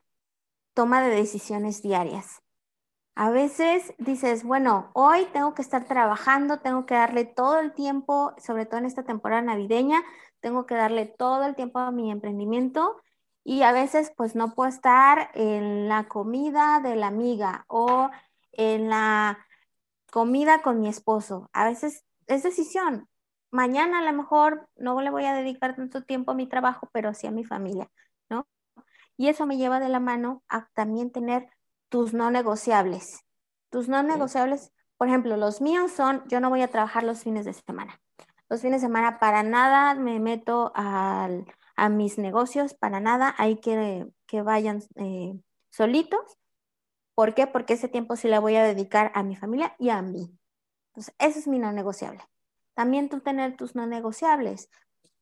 toma 0.74 1.02
de 1.02 1.14
decisiones 1.14 1.82
diarias. 1.82 2.42
A 3.18 3.30
veces 3.30 3.94
dices, 3.96 4.44
bueno, 4.44 4.90
hoy 4.92 5.26
tengo 5.32 5.54
que 5.54 5.62
estar 5.62 5.86
trabajando, 5.86 6.58
tengo 6.58 6.84
que 6.84 6.94
darle 6.94 7.24
todo 7.24 7.58
el 7.60 7.72
tiempo, 7.72 8.34
sobre 8.36 8.66
todo 8.66 8.76
en 8.78 8.84
esta 8.84 9.04
temporada 9.04 9.40
navideña, 9.40 10.02
tengo 10.40 10.66
que 10.66 10.74
darle 10.74 11.06
todo 11.06 11.46
el 11.46 11.54
tiempo 11.54 11.78
a 11.78 11.90
mi 11.90 12.10
emprendimiento 12.10 13.00
y 13.42 13.62
a 13.62 13.72
veces 13.72 14.12
pues 14.18 14.34
no 14.34 14.54
puedo 14.54 14.68
estar 14.68 15.30
en 15.32 15.88
la 15.88 16.08
comida 16.08 16.80
de 16.82 16.94
la 16.94 17.06
amiga 17.06 17.64
o 17.68 18.10
en 18.52 18.90
la 18.90 19.38
comida 20.12 20.60
con 20.60 20.80
mi 20.80 20.88
esposo. 20.88 21.48
A 21.54 21.64
veces 21.64 22.04
es 22.26 22.42
decisión. 22.42 23.08
Mañana 23.50 24.00
a 24.00 24.02
lo 24.02 24.12
mejor 24.12 24.68
no 24.76 25.00
le 25.00 25.08
voy 25.08 25.24
a 25.24 25.32
dedicar 25.32 25.74
tanto 25.74 26.02
tiempo 26.04 26.32
a 26.32 26.34
mi 26.34 26.48
trabajo, 26.48 26.90
pero 26.92 27.14
sí 27.14 27.26
a 27.26 27.30
mi 27.30 27.44
familia, 27.44 27.90
¿no? 28.28 28.46
Y 29.16 29.28
eso 29.28 29.46
me 29.46 29.56
lleva 29.56 29.80
de 29.80 29.88
la 29.88 30.00
mano 30.00 30.42
a 30.48 30.68
también 30.74 31.10
tener 31.12 31.48
tus 31.88 32.12
no 32.14 32.30
negociables. 32.30 33.24
Tus 33.70 33.88
no 33.88 34.02
negociables, 34.02 34.72
por 34.96 35.08
ejemplo, 35.08 35.36
los 35.36 35.60
míos 35.60 35.92
son, 35.92 36.22
yo 36.28 36.40
no 36.40 36.50
voy 36.50 36.62
a 36.62 36.68
trabajar 36.68 37.02
los 37.04 37.20
fines 37.20 37.44
de 37.44 37.52
semana. 37.52 38.00
Los 38.48 38.60
fines 38.62 38.80
de 38.80 38.86
semana 38.86 39.18
para 39.18 39.42
nada 39.42 39.94
me 39.94 40.20
meto 40.20 40.72
a 40.74 41.28
mis 41.90 42.18
negocios, 42.18 42.74
para 42.74 43.00
nada, 43.00 43.34
hay 43.38 43.56
que, 43.60 44.06
que 44.26 44.42
vayan 44.42 44.82
eh, 44.96 45.38
solitos. 45.70 46.38
¿Por 47.14 47.34
qué? 47.34 47.46
Porque 47.46 47.74
ese 47.74 47.88
tiempo 47.88 48.16
sí 48.16 48.28
le 48.28 48.38
voy 48.38 48.56
a 48.56 48.62
dedicar 48.62 49.10
a 49.14 49.22
mi 49.22 49.36
familia 49.36 49.74
y 49.78 49.90
a 49.90 50.02
mí. 50.02 50.38
Entonces, 50.88 51.14
ese 51.18 51.40
es 51.40 51.48
mi 51.48 51.58
no 51.58 51.72
negociable. 51.72 52.22
También 52.74 53.08
tú 53.08 53.20
tener 53.20 53.56
tus 53.56 53.74
no 53.74 53.86
negociables. 53.86 54.70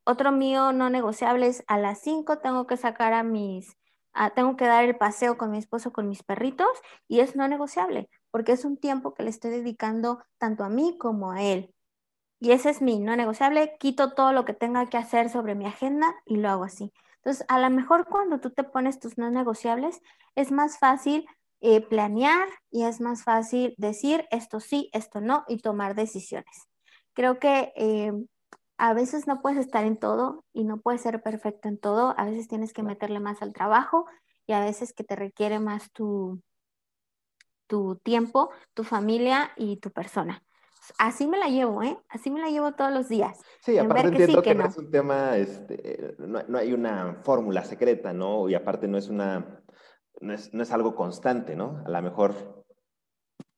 Otro 0.04 0.32
mío 0.32 0.72
no 0.72 0.90
negociable 0.90 1.46
es 1.46 1.64
a 1.66 1.78
las 1.78 2.00
5 2.00 2.38
tengo 2.38 2.66
que 2.66 2.76
sacar 2.76 3.12
a 3.12 3.22
mis 3.22 3.76
Ah, 4.14 4.30
tengo 4.30 4.56
que 4.56 4.66
dar 4.66 4.84
el 4.84 4.96
paseo 4.96 5.36
con 5.36 5.50
mi 5.50 5.58
esposo, 5.58 5.92
con 5.92 6.08
mis 6.08 6.22
perritos, 6.22 6.68
y 7.08 7.20
es 7.20 7.36
no 7.36 7.48
negociable, 7.48 8.08
porque 8.30 8.52
es 8.52 8.64
un 8.64 8.76
tiempo 8.78 9.14
que 9.14 9.24
le 9.24 9.30
estoy 9.30 9.50
dedicando 9.50 10.22
tanto 10.38 10.64
a 10.64 10.68
mí 10.68 10.96
como 10.98 11.32
a 11.32 11.42
él. 11.42 11.74
Y 12.40 12.52
ese 12.52 12.70
es 12.70 12.82
mi 12.82 12.98
no 12.98 13.16
negociable, 13.16 13.76
quito 13.80 14.12
todo 14.14 14.32
lo 14.32 14.44
que 14.44 14.52
tenga 14.54 14.86
que 14.88 14.98
hacer 14.98 15.30
sobre 15.30 15.54
mi 15.54 15.66
agenda 15.66 16.14
y 16.26 16.36
lo 16.36 16.50
hago 16.50 16.64
así. 16.64 16.92
Entonces, 17.16 17.44
a 17.48 17.58
lo 17.58 17.70
mejor 17.70 18.06
cuando 18.06 18.40
tú 18.40 18.50
te 18.50 18.64
pones 18.64 19.00
tus 19.00 19.16
no 19.18 19.30
negociables, 19.30 20.00
es 20.34 20.52
más 20.52 20.78
fácil 20.78 21.26
eh, 21.60 21.80
planear 21.80 22.48
y 22.70 22.84
es 22.84 23.00
más 23.00 23.24
fácil 23.24 23.74
decir 23.78 24.26
esto 24.30 24.60
sí, 24.60 24.90
esto 24.92 25.20
no 25.20 25.44
y 25.48 25.58
tomar 25.58 25.94
decisiones. 25.94 26.68
Creo 27.14 27.38
que 27.38 27.72
eh, 27.76 28.12
a 28.76 28.94
veces 28.94 29.26
no 29.26 29.40
puedes 29.40 29.58
estar 29.58 29.84
en 29.84 29.96
todo 29.96 30.44
y 30.52 30.64
no 30.64 30.80
puedes 30.80 31.00
ser 31.00 31.22
perfecto 31.22 31.68
en 31.68 31.78
todo, 31.78 32.14
a 32.16 32.24
veces 32.24 32.48
tienes 32.48 32.72
que 32.72 32.82
meterle 32.82 33.20
más 33.20 33.42
al 33.42 33.52
trabajo 33.52 34.06
y 34.46 34.52
a 34.52 34.60
veces 34.60 34.92
que 34.92 35.04
te 35.04 35.16
requiere 35.16 35.58
más 35.58 35.90
tu, 35.92 36.40
tu 37.66 37.96
tiempo, 37.96 38.50
tu 38.74 38.84
familia 38.84 39.50
y 39.56 39.76
tu 39.76 39.90
persona. 39.90 40.42
Así 40.98 41.26
me 41.26 41.38
la 41.38 41.48
llevo, 41.48 41.82
¿eh? 41.82 41.98
Así 42.08 42.30
me 42.30 42.40
la 42.40 42.48
llevo 42.48 42.72
todos 42.72 42.92
los 42.92 43.08
días. 43.08 43.40
Sí, 43.60 43.78
aparte 43.78 44.08
entiendo 44.08 44.42
que, 44.42 44.54
no. 44.54 44.66
es 44.66 44.76
un 44.76 44.90
tema, 44.90 45.36
este, 45.36 46.14
no, 46.18 46.58
hay 46.58 46.72
una 46.74 47.20
fórmula 47.22 47.64
secreta, 47.64 48.12
¿no? 48.12 48.48
Y 48.50 48.54
aparte 48.54 48.86
no 48.86 48.98
es 48.98 49.08
una, 49.08 49.62
no 50.20 50.32
es, 50.34 50.72
algo 50.72 50.94
constante, 50.94 51.56
¿no? 51.56 51.82
A 51.86 51.90
lo 51.90 52.02
mejor, 52.02 52.63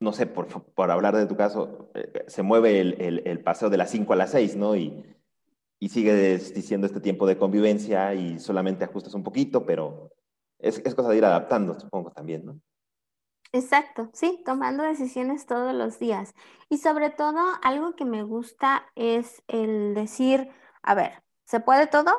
no 0.01 0.13
sé, 0.13 0.27
por, 0.27 0.47
por 0.49 0.91
hablar 0.91 1.17
de 1.17 1.27
tu 1.27 1.37
caso, 1.37 1.91
eh, 1.95 2.25
se 2.27 2.43
mueve 2.43 2.81
el, 2.81 3.23
el, 3.25 3.41
paseo 3.43 3.71
de 3.71 3.79
las 3.79 3.91
5 3.91 4.13
a 4.13 4.17
las 4.17 4.31
6, 4.31 4.57
¿no? 4.57 4.77
Y, 4.77 5.05
y 5.79 5.89
sigues 5.89 6.55
diciendo 6.55 6.87
este 6.87 7.01
tiempo 7.01 7.27
de 7.27 7.39
convivencia 7.39 8.15
y 8.15 8.39
solamente 8.39 8.85
ajustas 8.85 9.15
un 9.15 9.23
poquito, 9.23 9.65
pero 9.65 10.11
es, 10.59 10.81
es 10.85 10.95
cosa 10.95 11.11
de 11.11 11.19
ir 11.19 11.25
adaptando, 11.25 11.79
supongo 11.79 12.11
también, 12.13 12.45
¿no? 12.45 12.61
Exacto, 13.53 14.11
sí, 14.13 14.43
tomando 14.45 14.83
decisiones 14.83 15.47
todos 15.47 15.75
los 15.75 15.99
días. 15.99 16.35
Y 16.69 16.79
sobre 16.79 17.11
todo, 17.11 17.39
algo 17.63 17.95
que 17.95 18.05
me 18.05 18.23
gusta 18.23 18.87
es 18.97 19.43
el 19.49 19.95
decir, 19.95 20.51
a 20.83 20.95
ver, 20.95 21.23
¿se 21.45 21.61
puede 21.61 21.87
todo? 21.87 22.13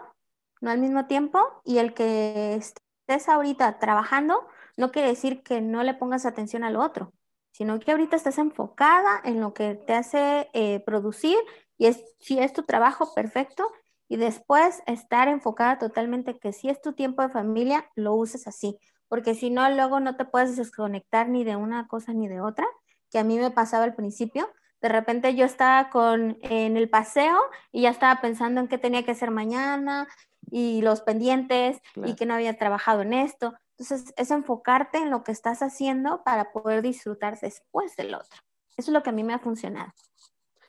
No 0.62 0.72
al 0.72 0.79
mismo 0.79 1.05
tiempo. 1.05 1.39
Y 1.63 1.77
el 1.77 1.93
que 1.93 2.55
estés 2.55 3.29
ahorita 3.29 3.77
trabajando 3.79 4.48
no 4.77 4.91
quiere 4.91 5.10
decir 5.10 5.43
que 5.43 5.62
no 5.62 5.84
le 5.84 5.93
pongas 5.93 6.25
atención 6.25 6.63
al 6.63 6.75
otro, 6.75 7.13
sino 7.51 7.80
que 7.80 7.92
ahorita 7.92 8.16
estás 8.16 8.38
enfocada 8.38 9.22
en 9.24 9.39
lo 9.39 9.54
que 9.54 9.75
te 9.75 9.94
hace 9.94 10.50
eh, 10.54 10.80
producir 10.86 11.38
y 11.77 11.88
es, 11.88 12.04
si 12.20 12.39
es 12.39 12.54
tu 12.54 12.63
trabajo, 12.63 13.13
perfecto. 13.13 13.72
Y 14.10 14.18
después 14.18 14.82
estar 14.86 15.27
enfocada 15.27 15.80
totalmente 15.80 16.39
que 16.39 16.54
si 16.54 16.70
es 16.70 16.82
tu 16.82 16.94
tiempo 16.94 17.22
de 17.22 17.30
familia, 17.30 17.89
lo 17.96 18.13
uses 18.13 18.48
así. 18.48 18.80
Porque 19.08 19.36
si 19.36 19.50
no, 19.50 19.70
luego 19.70 20.00
no 20.00 20.16
te 20.16 20.25
puedes 20.25 20.56
desconectar 20.56 21.30
ni 21.30 21.44
de 21.44 21.56
una 21.56 21.88
cosa 21.88 22.13
ni 22.13 22.27
de 22.27 22.42
otra, 22.42 22.66
que 23.12 23.20
a 23.20 23.24
mí 23.24 23.38
me 23.38 23.51
pasaba 23.51 23.84
al 23.84 23.96
principio. 23.96 24.50
De 24.82 24.89
repente 24.89 25.36
yo 25.36 25.46
estaba 25.46 25.89
con, 25.89 26.38
en 26.42 26.77
el 26.77 26.89
paseo 26.89 27.38
y 27.72 27.82
ya 27.84 27.89
estaba 27.89 28.22
pensando 28.22 28.62
en 28.62 28.68
qué 28.68 28.77
tenía 28.77 29.04
que 29.04 29.12
hacer 29.12 29.32
mañana 29.32 30.08
y 30.50 30.82
los 30.82 31.01
pendientes 31.01 31.82
y 31.96 32.16
que 32.16 32.25
no 32.25 32.36
había 32.36 32.58
trabajado 32.58 33.01
en 33.01 33.13
esto. 33.13 33.54
Entonces, 33.77 34.13
es 34.17 34.31
enfocarte 34.31 34.98
en 34.98 35.12
lo 35.12 35.24
que 35.24 35.31
estás 35.31 35.62
haciendo 35.62 36.24
para 36.24 36.51
poder 36.51 36.81
disfrutar 36.81 37.39
después 37.39 37.96
del 37.96 38.15
otro. 38.15 38.41
Eso 38.75 38.91
es 38.91 38.93
lo 38.93 39.03
que 39.03 39.12
a 39.12 39.13
mí 39.13 39.24
me 39.24 39.34
ha 39.34 39.39
funcionado. 39.39 39.91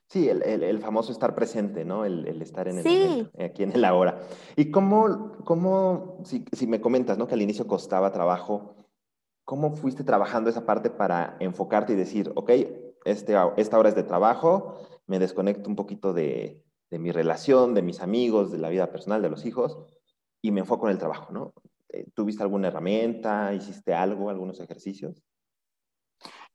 Sí, 0.09 0.29
el, 0.29 0.43
el, 0.43 0.79
famoso 0.81 1.12
estar 1.12 1.35
presente, 1.35 1.85
¿no? 1.85 2.05
El, 2.07 2.27
el 2.27 2.41
estar 2.41 2.67
en 2.67 2.79
el 2.79 2.85
momento, 2.85 3.31
aquí 3.45 3.62
en 3.62 3.73
el 3.73 3.85
ahora. 3.85 4.21
Y 4.57 4.71
cómo, 4.71 5.33
cómo 5.45 6.21
si, 6.25 6.47
si, 6.53 6.67
me 6.67 6.81
comentas, 6.81 7.19
¿no? 7.19 7.27
Que 7.27 7.35
al 7.35 7.43
inicio 7.43 7.67
costaba 7.67 8.11
trabajo, 8.11 8.75
¿cómo 9.45 9.77
fuiste 9.77 10.05
trabajando 10.05 10.49
esa 10.49 10.65
parte 10.65 10.88
para 10.88 11.37
enfocarte 11.41 11.93
y 11.93 11.97
decir, 11.97 12.33
ok, 12.37 12.50
este, 13.05 13.35
esta 13.59 13.79
hora 13.79 13.91
es 13.91 13.95
de 13.95 14.03
trabajo, 14.03 14.79
me 15.07 15.19
desconecto 15.19 15.69
un 15.69 15.77
poquito 15.77 16.15
de, 16.15 16.65
de 16.91 16.99
mi 16.99 17.12
relación, 17.12 17.75
de 17.75 17.83
mis 17.83 18.00
amigos, 18.00 18.50
de 18.50 18.59
la 18.59 18.71
vida 18.71 18.91
personal, 18.91 19.21
de 19.21 19.31
los 19.31 19.45
hijos, 19.45 19.79
y 20.41 20.53
me 20.53 20.61
enfoco 20.61 20.87
en 20.87 20.93
el 20.93 20.99
trabajo, 20.99 21.33
¿no? 21.33 21.53
Eh, 21.90 22.07
¿Tuviste 22.14 22.42
alguna 22.42 22.68
herramienta? 22.68 23.52
¿Hiciste 23.54 23.95
algo, 23.95 24.30
algunos 24.30 24.61
ejercicios? 24.61 25.23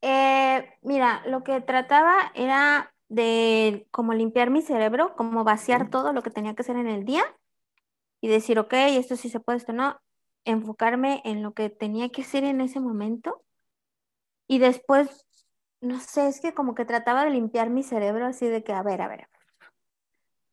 Eh, 0.01 0.65
mira, 0.81 1.23
lo 1.27 1.43
que 1.43 1.61
trataba 1.61 2.31
era 2.35 2.93
de 3.09 3.87
como 3.91 4.13
limpiar 4.13 4.49
mi 4.49 4.61
cerebro, 4.61 5.15
como 5.15 5.43
vaciar 5.43 5.89
todo 5.89 6.13
lo 6.13 6.23
que 6.23 6.31
tenía 6.31 6.55
que 6.55 6.61
hacer 6.61 6.75
en 6.75 6.87
el 6.87 7.05
día 7.05 7.23
y 8.21 8.27
decir, 8.27 8.59
ok, 8.59 8.73
esto 8.73 9.15
sí 9.15 9.29
se 9.29 9.39
puede, 9.39 9.57
esto 9.57 9.73
no, 9.73 9.99
enfocarme 10.45 11.21
en 11.25 11.43
lo 11.43 11.53
que 11.53 11.69
tenía 11.69 12.09
que 12.09 12.21
hacer 12.21 12.43
en 12.43 12.61
ese 12.61 12.79
momento 12.79 13.43
y 14.47 14.59
después, 14.59 15.25
no 15.81 15.99
sé, 15.99 16.27
es 16.27 16.41
que 16.41 16.53
como 16.53 16.75
que 16.75 16.85
trataba 16.85 17.23
de 17.25 17.31
limpiar 17.31 17.69
mi 17.69 17.83
cerebro 17.83 18.25
así 18.25 18.47
de 18.47 18.63
que, 18.63 18.73
a 18.73 18.83
ver, 18.83 19.01
a 19.01 19.07
ver, 19.07 19.29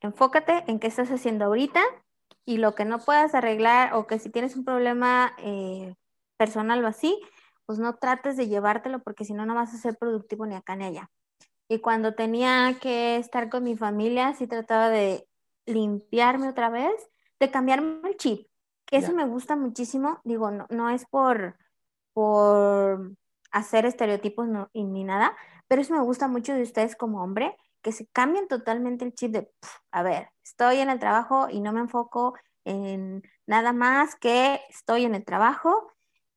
enfócate 0.00 0.64
en 0.66 0.78
qué 0.78 0.86
estás 0.86 1.10
haciendo 1.10 1.46
ahorita 1.46 1.80
y 2.44 2.58
lo 2.58 2.74
que 2.74 2.84
no 2.84 2.98
puedas 2.98 3.34
arreglar 3.34 3.94
o 3.94 4.06
que 4.06 4.18
si 4.18 4.30
tienes 4.30 4.56
un 4.56 4.64
problema 4.64 5.32
eh, 5.38 5.94
personal 6.36 6.84
o 6.84 6.88
así, 6.88 7.20
pues 7.66 7.78
no 7.78 7.96
trates 7.96 8.36
de 8.36 8.48
llevártelo 8.48 9.00
porque 9.00 9.24
si 9.24 9.32
no, 9.32 9.46
no 9.46 9.54
vas 9.54 9.74
a 9.74 9.78
ser 9.78 9.96
productivo 9.96 10.46
ni 10.46 10.54
acá 10.54 10.76
ni 10.76 10.84
allá. 10.84 11.10
Y 11.68 11.78
cuando 11.78 12.14
tenía 12.14 12.78
que 12.80 13.16
estar 13.16 13.48
con 13.48 13.62
mi 13.62 13.76
familia, 13.76 14.34
sí 14.34 14.48
trataba 14.48 14.88
de 14.88 15.28
limpiarme 15.66 16.48
otra 16.48 16.68
vez, 16.68 16.92
de 17.38 17.50
cambiarme 17.50 18.08
el 18.08 18.16
chip, 18.16 18.48
que 18.86 18.96
eso 18.96 19.12
me 19.12 19.24
gusta 19.24 19.54
muchísimo. 19.54 20.20
Digo, 20.24 20.50
no, 20.50 20.66
no 20.68 20.90
es 20.90 21.06
por, 21.06 21.56
por 22.12 23.12
hacer 23.52 23.86
estereotipos 23.86 24.48
ni 24.74 25.04
nada, 25.04 25.36
pero 25.68 25.82
eso 25.82 25.94
me 25.94 26.02
gusta 26.02 26.26
mucho 26.26 26.54
de 26.54 26.62
ustedes 26.62 26.96
como 26.96 27.22
hombre, 27.22 27.56
que 27.82 27.92
se 27.92 28.06
cambien 28.08 28.48
totalmente 28.48 29.04
el 29.04 29.14
chip 29.14 29.32
de, 29.32 29.50
a 29.90 30.02
ver, 30.02 30.30
estoy 30.44 30.78
en 30.78 30.90
el 30.90 30.98
trabajo 30.98 31.48
y 31.50 31.60
no 31.60 31.72
me 31.72 31.80
enfoco 31.80 32.34
en 32.64 33.22
nada 33.46 33.72
más 33.72 34.16
que 34.16 34.60
estoy 34.68 35.04
en 35.04 35.14
el 35.14 35.24
trabajo 35.24 35.92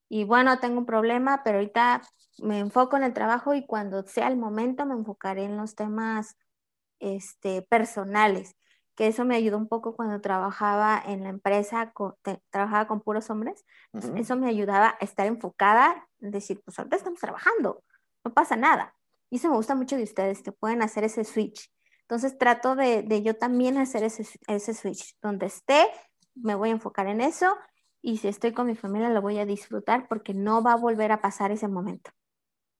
y 0.09 0.25
bueno, 0.25 0.59
tengo 0.59 0.79
un 0.79 0.85
problema, 0.85 1.41
pero 1.43 1.57
ahorita 1.57 2.01
me 2.39 2.59
enfoco 2.59 2.97
en 2.97 3.03
el 3.03 3.13
trabajo 3.13 3.55
y 3.55 3.65
cuando 3.65 4.05
sea 4.05 4.27
el 4.27 4.37
momento 4.37 4.85
me 4.85 4.93
enfocaré 4.93 5.43
en 5.43 5.57
los 5.57 5.75
temas 5.75 6.37
este, 6.99 7.63
personales, 7.63 8.55
que 8.95 9.07
eso 9.07 9.25
me 9.25 9.35
ayudó 9.35 9.57
un 9.57 9.67
poco 9.67 9.95
cuando 9.95 10.21
trabajaba 10.21 11.01
en 11.03 11.23
la 11.23 11.29
empresa, 11.29 11.91
con, 11.93 12.13
trabajaba 12.51 12.87
con 12.87 13.01
puros 13.01 13.29
hombres, 13.29 13.65
eso 14.15 14.35
me 14.35 14.47
ayudaba 14.47 14.89
a 14.99 15.03
estar 15.03 15.25
enfocada, 15.25 16.07
en 16.21 16.31
decir, 16.31 16.61
pues 16.63 16.77
ahorita 16.77 16.97
estamos 16.97 17.19
trabajando, 17.19 17.83
no 18.23 18.33
pasa 18.33 18.55
nada. 18.55 18.95
Y 19.33 19.37
eso 19.37 19.49
me 19.49 19.55
gusta 19.55 19.73
mucho 19.73 19.97
de 19.97 20.03
ustedes, 20.03 20.43
que 20.43 20.51
pueden 20.51 20.83
hacer 20.83 21.03
ese 21.05 21.23
switch. 21.23 21.67
Entonces 22.01 22.37
trato 22.37 22.75
de, 22.75 23.01
de 23.01 23.23
yo 23.23 23.35
también 23.35 23.79
hacer 23.79 24.03
ese, 24.03 24.27
ese 24.45 24.75
switch. 24.75 25.17
Donde 25.23 25.47
esté, 25.47 25.87
me 26.35 26.53
voy 26.53 26.69
a 26.69 26.73
enfocar 26.73 27.07
en 27.07 27.19
eso 27.19 27.57
y 27.99 28.17
si 28.17 28.27
estoy 28.27 28.51
con 28.51 28.67
mi 28.67 28.75
familia 28.75 29.09
lo 29.09 29.23
voy 29.23 29.39
a 29.39 29.47
disfrutar 29.47 30.07
porque 30.07 30.35
no 30.35 30.61
va 30.61 30.73
a 30.73 30.75
volver 30.77 31.11
a 31.11 31.19
pasar 31.19 31.49
ese 31.51 31.67
momento. 31.67 32.11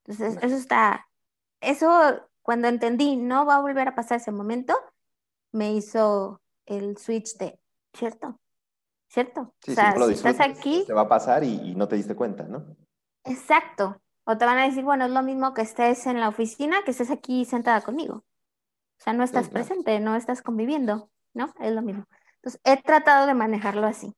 Entonces, 0.04 0.40
eso 0.44 0.54
está, 0.54 1.08
eso 1.60 1.90
cuando 2.40 2.68
entendí 2.68 3.16
no 3.16 3.44
va 3.44 3.56
a 3.56 3.60
volver 3.60 3.88
a 3.88 3.96
pasar 3.96 4.18
ese 4.18 4.30
momento, 4.30 4.76
me 5.50 5.72
hizo 5.72 6.40
el 6.66 6.96
switch 6.98 7.36
de, 7.36 7.58
¿cierto? 7.94 8.38
¿Cierto? 9.08 9.56
o 9.66 9.72
sea, 9.72 9.96
si, 10.06 10.12
estás 10.12 10.38
aquí... 10.38 10.84
Te 10.86 10.92
va 10.92 11.00
a 11.00 11.08
pasar 11.08 11.42
y, 11.42 11.74
no 11.74 11.88
te 11.88 11.96
diste 11.96 12.14
cuenta, 12.14 12.44
¿no? 12.44 12.76
Exacto. 13.24 14.00
O 14.24 14.38
te 14.38 14.44
van 14.44 14.58
a 14.58 14.64
decir, 14.64 14.84
bueno, 14.84 15.04
es 15.04 15.10
lo 15.10 15.22
mismo 15.22 15.52
que 15.54 15.62
estés 15.62 16.06
en 16.06 16.18
la 16.18 16.28
oficina, 16.28 16.78
que 16.84 16.92
estés 16.92 17.10
aquí 17.10 17.44
sentada 17.44 17.82
conmigo. 17.82 18.24
O 18.98 19.02
sea, 19.02 19.12
no 19.12 19.22
estás 19.22 19.48
presente, 19.48 20.00
no 20.00 20.16
estás 20.16 20.40
conviviendo, 20.40 21.10
¿no? 21.34 21.52
Es 21.60 21.72
lo 21.72 21.82
mismo. 21.82 22.06
Entonces, 22.36 22.60
he 22.64 22.80
tratado 22.82 23.26
de 23.26 23.34
manejarlo 23.34 23.86
así. 23.86 24.14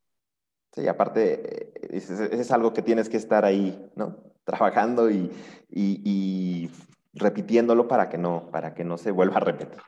Sí, 0.73 0.87
aparte, 0.87 1.73
es, 1.97 2.11
es, 2.11 2.53
algo 2.53 2.73
que 2.73 2.83
tienes 2.83 3.09
que 3.09 3.17
estar 3.17 3.45
ahí, 3.45 3.91
¿no? 3.97 4.17
Trabajando 4.45 5.11
y, 5.11 5.33
y, 5.71 6.71
repitiéndolo 7.15 7.89
para 7.89 8.09
que 8.09 8.19
no, 8.19 8.51
para 8.51 8.75
que 8.75 8.85
no 8.85 8.99
se 8.99 9.11
vuelva 9.11 9.39
a 9.39 9.41
repetir. 9.41 9.81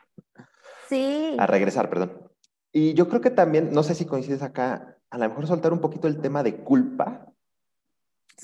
Sí. 0.89 1.37
A 1.39 1.47
regresar, 1.47 1.91
perdón. 1.91 2.31
Y 2.73 2.95
yo 2.95 3.09
creo 3.09 3.21
que 3.21 3.31
también, 3.31 3.71
no 3.73 3.83
sé 3.83 3.95
si 3.95 4.07
coincides 4.07 4.43
acá, 4.43 4.97
a 5.11 5.19
lo 5.19 5.29
mejor 5.29 5.47
soltar 5.47 5.73
un 5.73 5.81
poquito 5.81 6.09
el 6.09 6.21
tema 6.21 6.43
de 6.43 6.57
culpa. 6.57 7.28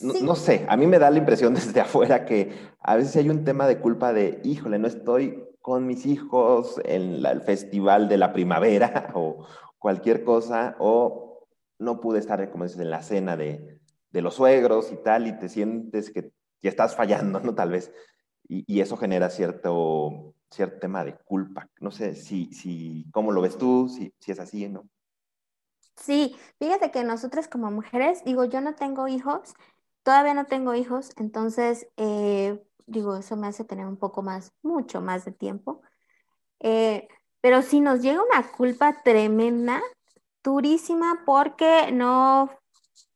No, 0.03 0.13
no, 0.23 0.35
sé, 0.35 0.67
a 0.69 0.77
mí 0.77 0.87
me 0.87 0.99
da 0.99 1.11
la 1.11 1.19
impresión 1.19 1.55
desde 1.55 1.81
afuera 1.81 2.25
que 2.25 2.53
a 2.81 2.97
veces 2.97 3.17
hay 3.17 3.29
un 3.31 3.45
tema 3.45 3.67
de 3.67 3.79
culpa 3.79 4.13
de, 4.13 4.41
híjole, 4.43 4.79
no 4.79 4.89
estoy 4.89 5.45
con 5.61 5.87
mis 5.87 6.05
hijos 6.05 6.81
en 6.85 7.25
el 7.25 7.41
festival 7.41 8.09
de 8.09 8.19
la 8.19 8.33
primavera 8.33 9.11
o 9.15 9.47
cualquier 9.79 10.25
cosa, 10.25 10.77
o 10.79 11.47
no 11.79 12.01
pude 12.01 12.19
estar, 12.19 12.51
como 12.51 12.65
dices, 12.65 12.81
en 12.81 12.91
la 12.91 13.03
cena 13.03 13.37
de, 13.37 13.81
los 14.13 14.35
suegros 14.35 14.93
y 14.93 14.97
tal, 14.97 15.27
y 15.27 15.39
te 15.39 15.49
sientes 15.49 16.11
que 16.11 16.33
ya 16.63 16.71
estás 16.71 16.95
fallando, 16.95 17.41
¿no? 17.41 17.55
Tal 17.55 17.71
vez. 17.71 17.93
Y, 18.47 18.81
eso 18.81 18.97
genera 18.97 19.31
cierto, 19.31 20.35
cierto 20.51 20.79
tema 20.79 21.05
de 21.05 21.17
culpa. 21.17 21.69
No 21.81 21.91
sé 21.91 22.15
si, 22.15 22.53
si 22.53 23.07
cómo 23.11 23.33
lo 23.33 23.41
ves 23.41 23.57
tú, 23.57 23.89
si, 23.89 24.13
si 24.21 24.33
es 24.33 24.39
así, 24.39 24.69
¿no? 24.69 24.89
Sí, 25.97 26.37
fíjate 26.59 26.91
que 26.91 27.05
nosotras 27.05 27.49
como 27.49 27.71
mujeres, 27.71 28.25
digo, 28.25 28.45
yo 28.45 28.61
no 28.61 28.75
tengo 28.75 29.09
hijos, 29.09 29.55
todavía 30.05 30.35
no 30.35 30.47
tengo 30.47 30.75
hijos, 30.75 31.11
entonces, 31.17 31.89
eh, 31.97 32.63
digo, 32.87 33.17
eso 33.17 33.37
me 33.37 33.49
hace 33.49 33.65
tener 33.65 33.87
un 33.87 33.97
poco 33.99 34.23
más, 34.23 34.53
mucho 34.63 35.01
más 35.01 35.25
de 35.25 35.33
tiempo. 35.33 35.83
Eh, 36.61 37.09
pero 37.41 37.63
si 37.63 37.81
nos 37.81 38.01
llega 38.03 38.23
una 38.23 38.53
culpa 38.53 39.03
tremenda, 39.03 39.83
durísima 40.45 41.23
porque 41.27 41.91
no 41.93 42.51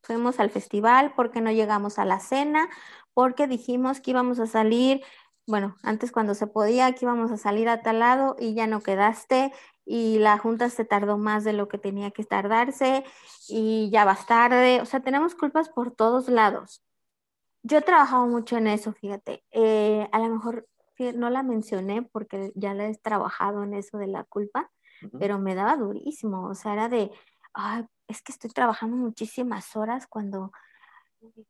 fuimos 0.03 0.39
al 0.39 0.49
festival, 0.49 1.13
porque 1.15 1.41
no 1.41 1.51
llegamos 1.51 1.99
a 1.99 2.05
la 2.05 2.19
cena, 2.19 2.69
porque 3.13 3.47
dijimos 3.47 4.01
que 4.01 4.11
íbamos 4.11 4.39
a 4.39 4.47
salir, 4.47 5.03
bueno, 5.49 5.75
antes 5.81 6.11
cuando 6.11 6.35
se 6.35 6.45
podía, 6.45 6.93
que 6.93 7.05
íbamos 7.05 7.31
a 7.31 7.37
salir 7.37 7.69
a 7.69 7.81
tal 7.81 7.99
lado 7.99 8.35
y 8.39 8.53
ya 8.53 8.67
no 8.67 8.81
quedaste 8.81 9.51
y 9.83 10.19
la 10.19 10.37
junta 10.37 10.69
se 10.69 10.85
tardó 10.85 11.17
más 11.17 11.43
de 11.43 11.53
lo 11.53 11.67
que 11.67 11.79
tenía 11.79 12.11
que 12.11 12.23
tardarse 12.23 13.03
y 13.47 13.89
ya 13.91 14.05
vas 14.05 14.27
tarde, 14.27 14.79
o 14.79 14.85
sea, 14.85 14.99
tenemos 14.99 15.33
culpas 15.33 15.67
por 15.69 15.91
todos 15.91 16.29
lados. 16.29 16.83
Yo 17.63 17.79
he 17.79 17.81
trabajado 17.81 18.27
mucho 18.27 18.57
en 18.57 18.67
eso, 18.67 18.93
fíjate. 18.93 19.43
Eh, 19.51 20.07
a 20.11 20.19
lo 20.19 20.29
mejor 20.29 20.67
no 21.15 21.31
la 21.31 21.41
mencioné 21.41 22.03
porque 22.03 22.51
ya 22.55 22.75
la 22.75 22.87
he 22.87 22.95
trabajado 22.95 23.63
en 23.63 23.73
eso 23.73 23.97
de 23.97 24.07
la 24.07 24.25
culpa, 24.25 24.69
pero 25.17 25.39
me 25.39 25.55
daba 25.55 25.77
durísimo, 25.77 26.47
o 26.47 26.53
sea, 26.53 26.73
era 26.73 26.89
de, 26.89 27.09
ay, 27.53 27.85
es 28.07 28.21
que 28.21 28.33
estoy 28.33 28.51
trabajando 28.51 28.97
muchísimas 28.97 29.75
horas 29.75 30.05
cuando 30.07 30.51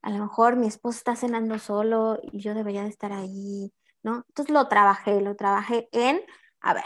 a 0.01 0.09
lo 0.09 0.19
mejor 0.19 0.55
mi 0.55 0.67
esposo 0.67 0.97
está 0.99 1.15
cenando 1.15 1.59
solo 1.59 2.19
y 2.31 2.39
yo 2.39 2.53
debería 2.53 2.83
de 2.83 2.89
estar 2.89 3.11
ahí, 3.11 3.73
¿no? 4.03 4.23
Entonces 4.27 4.53
lo 4.53 4.67
trabajé, 4.67 5.21
lo 5.21 5.35
trabajé 5.35 5.89
en, 5.91 6.21
a 6.61 6.73
ver, 6.73 6.85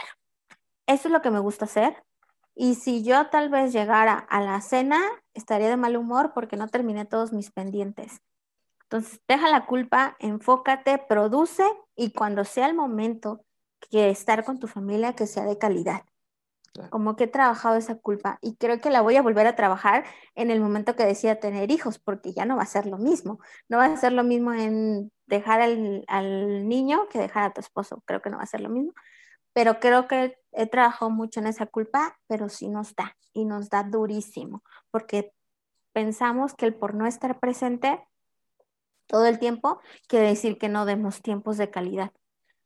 eso 0.86 1.08
es 1.08 1.12
lo 1.12 1.22
que 1.22 1.30
me 1.30 1.38
gusta 1.38 1.64
hacer. 1.64 2.02
Y 2.54 2.76
si 2.76 3.02
yo 3.02 3.28
tal 3.30 3.48
vez 3.48 3.72
llegara 3.72 4.14
a 4.14 4.40
la 4.40 4.60
cena, 4.60 5.00
estaría 5.32 5.68
de 5.68 5.76
mal 5.76 5.96
humor 5.96 6.32
porque 6.34 6.56
no 6.56 6.68
terminé 6.68 7.04
todos 7.04 7.32
mis 7.32 7.50
pendientes. 7.50 8.20
Entonces, 8.84 9.20
deja 9.26 9.48
la 9.48 9.66
culpa, 9.66 10.16
enfócate, 10.20 10.98
produce 10.98 11.64
y 11.96 12.12
cuando 12.12 12.44
sea 12.44 12.68
el 12.68 12.74
momento 12.74 13.44
que 13.90 14.10
estar 14.10 14.44
con 14.44 14.58
tu 14.58 14.68
familia, 14.68 15.14
que 15.14 15.26
sea 15.26 15.44
de 15.44 15.58
calidad. 15.58 16.02
Como 16.90 17.14
que 17.14 17.24
he 17.24 17.28
trabajado 17.28 17.76
esa 17.76 17.96
culpa 17.96 18.38
y 18.40 18.56
creo 18.56 18.80
que 18.80 18.90
la 18.90 19.00
voy 19.00 19.16
a 19.16 19.22
volver 19.22 19.46
a 19.46 19.54
trabajar 19.54 20.04
en 20.34 20.50
el 20.50 20.60
momento 20.60 20.96
que 20.96 21.04
decida 21.04 21.36
tener 21.36 21.70
hijos, 21.70 21.98
porque 22.00 22.32
ya 22.32 22.44
no 22.44 22.56
va 22.56 22.62
a 22.62 22.66
ser 22.66 22.86
lo 22.86 22.98
mismo. 22.98 23.38
No 23.68 23.78
va 23.78 23.86
a 23.86 23.96
ser 23.96 24.12
lo 24.12 24.24
mismo 24.24 24.52
en 24.52 25.12
dejar 25.26 25.60
al, 25.60 26.04
al 26.08 26.68
niño 26.68 27.08
que 27.08 27.18
dejar 27.18 27.44
a 27.44 27.52
tu 27.52 27.60
esposo. 27.60 28.02
Creo 28.06 28.20
que 28.20 28.30
no 28.30 28.38
va 28.38 28.42
a 28.42 28.46
ser 28.46 28.60
lo 28.60 28.68
mismo. 28.68 28.92
Pero 29.52 29.78
creo 29.78 30.08
que 30.08 30.36
he 30.52 30.66
trabajado 30.66 31.10
mucho 31.10 31.40
en 31.40 31.46
esa 31.46 31.66
culpa, 31.66 32.18
pero 32.26 32.48
sí 32.48 32.68
nos 32.68 32.94
da 32.94 33.16
y 33.32 33.44
nos 33.44 33.70
da 33.70 33.84
durísimo, 33.84 34.62
porque 34.90 35.32
pensamos 35.92 36.54
que 36.54 36.66
el 36.66 36.74
por 36.74 36.94
no 36.94 37.06
estar 37.06 37.38
presente 37.38 38.00
todo 39.06 39.26
el 39.26 39.38
tiempo 39.38 39.80
quiere 40.08 40.28
decir 40.28 40.58
que 40.58 40.68
no 40.68 40.86
demos 40.86 41.22
tiempos 41.22 41.56
de 41.56 41.70
calidad. 41.70 42.10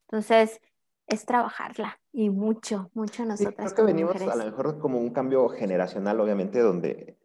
Entonces, 0.07 0.61
es 1.07 1.25
trabajarla 1.25 2.01
y 2.13 2.31
mucho, 2.31 2.91
mucho 2.95 3.25
nosotras. 3.25 3.73
creo 3.73 3.87
que 3.87 3.93
venimos 3.93 4.21
a 4.21 4.37
lo 4.37 4.45
mejor 4.45 4.79
como 4.79 4.99
un 4.99 5.11
cambio 5.11 5.49
generacional, 5.49 6.21
obviamente, 6.21 6.61
donde 6.61 7.19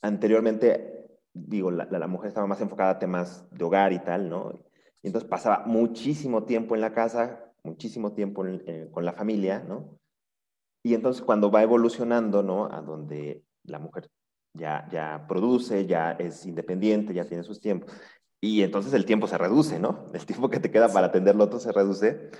anteriormente, 0.00 1.20
digo, 1.32 1.70
la, 1.70 1.86
la, 1.90 2.06
mujer 2.06 2.28
estaba 2.28 2.46
más 2.46 2.60
enfocada 2.60 2.90
a 2.90 2.98
temas 2.98 3.46
de 3.50 3.64
hogar 3.64 3.92
y 3.92 3.98
tal, 3.98 4.28
¿no? 4.28 4.52
Y 5.02 5.08
entonces 5.08 5.28
pasaba 5.28 5.64
muchísimo 5.66 6.44
tiempo 6.44 6.74
en 6.74 6.80
la 6.80 6.92
casa, 6.92 7.52
muchísimo 7.62 8.12
tiempo 8.12 8.44
con 8.90 9.04
la 9.04 9.12
familia, 9.12 9.64
¿no? 9.66 9.98
Y 10.82 10.94
entonces 10.94 11.22
cuando 11.22 11.50
va 11.50 11.62
evolucionando, 11.62 12.42
¿no? 12.42 12.72
A 12.72 12.80
donde 12.80 13.44
la 13.64 13.78
mujer 13.78 14.08
ya, 14.54 14.88
ya 14.90 15.26
produce, 15.28 15.86
ya 15.86 16.12
es 16.12 16.46
independiente, 16.46 17.12
ya 17.12 17.24
tiene 17.24 17.42
sus 17.42 17.60
tiempos. 17.60 17.92
Y 18.40 18.62
entonces 18.62 18.92
el 18.92 19.04
tiempo 19.04 19.26
se 19.26 19.38
reduce, 19.38 19.78
¿no? 19.78 20.06
El 20.14 20.24
tiempo 20.26 20.48
que 20.48 20.60
te 20.60 20.70
queda 20.70 20.88
para 20.88 21.08
atender 21.08 21.34
lo 21.34 21.44
otro 21.44 21.58
se 21.58 21.72
reduce. 21.72 22.30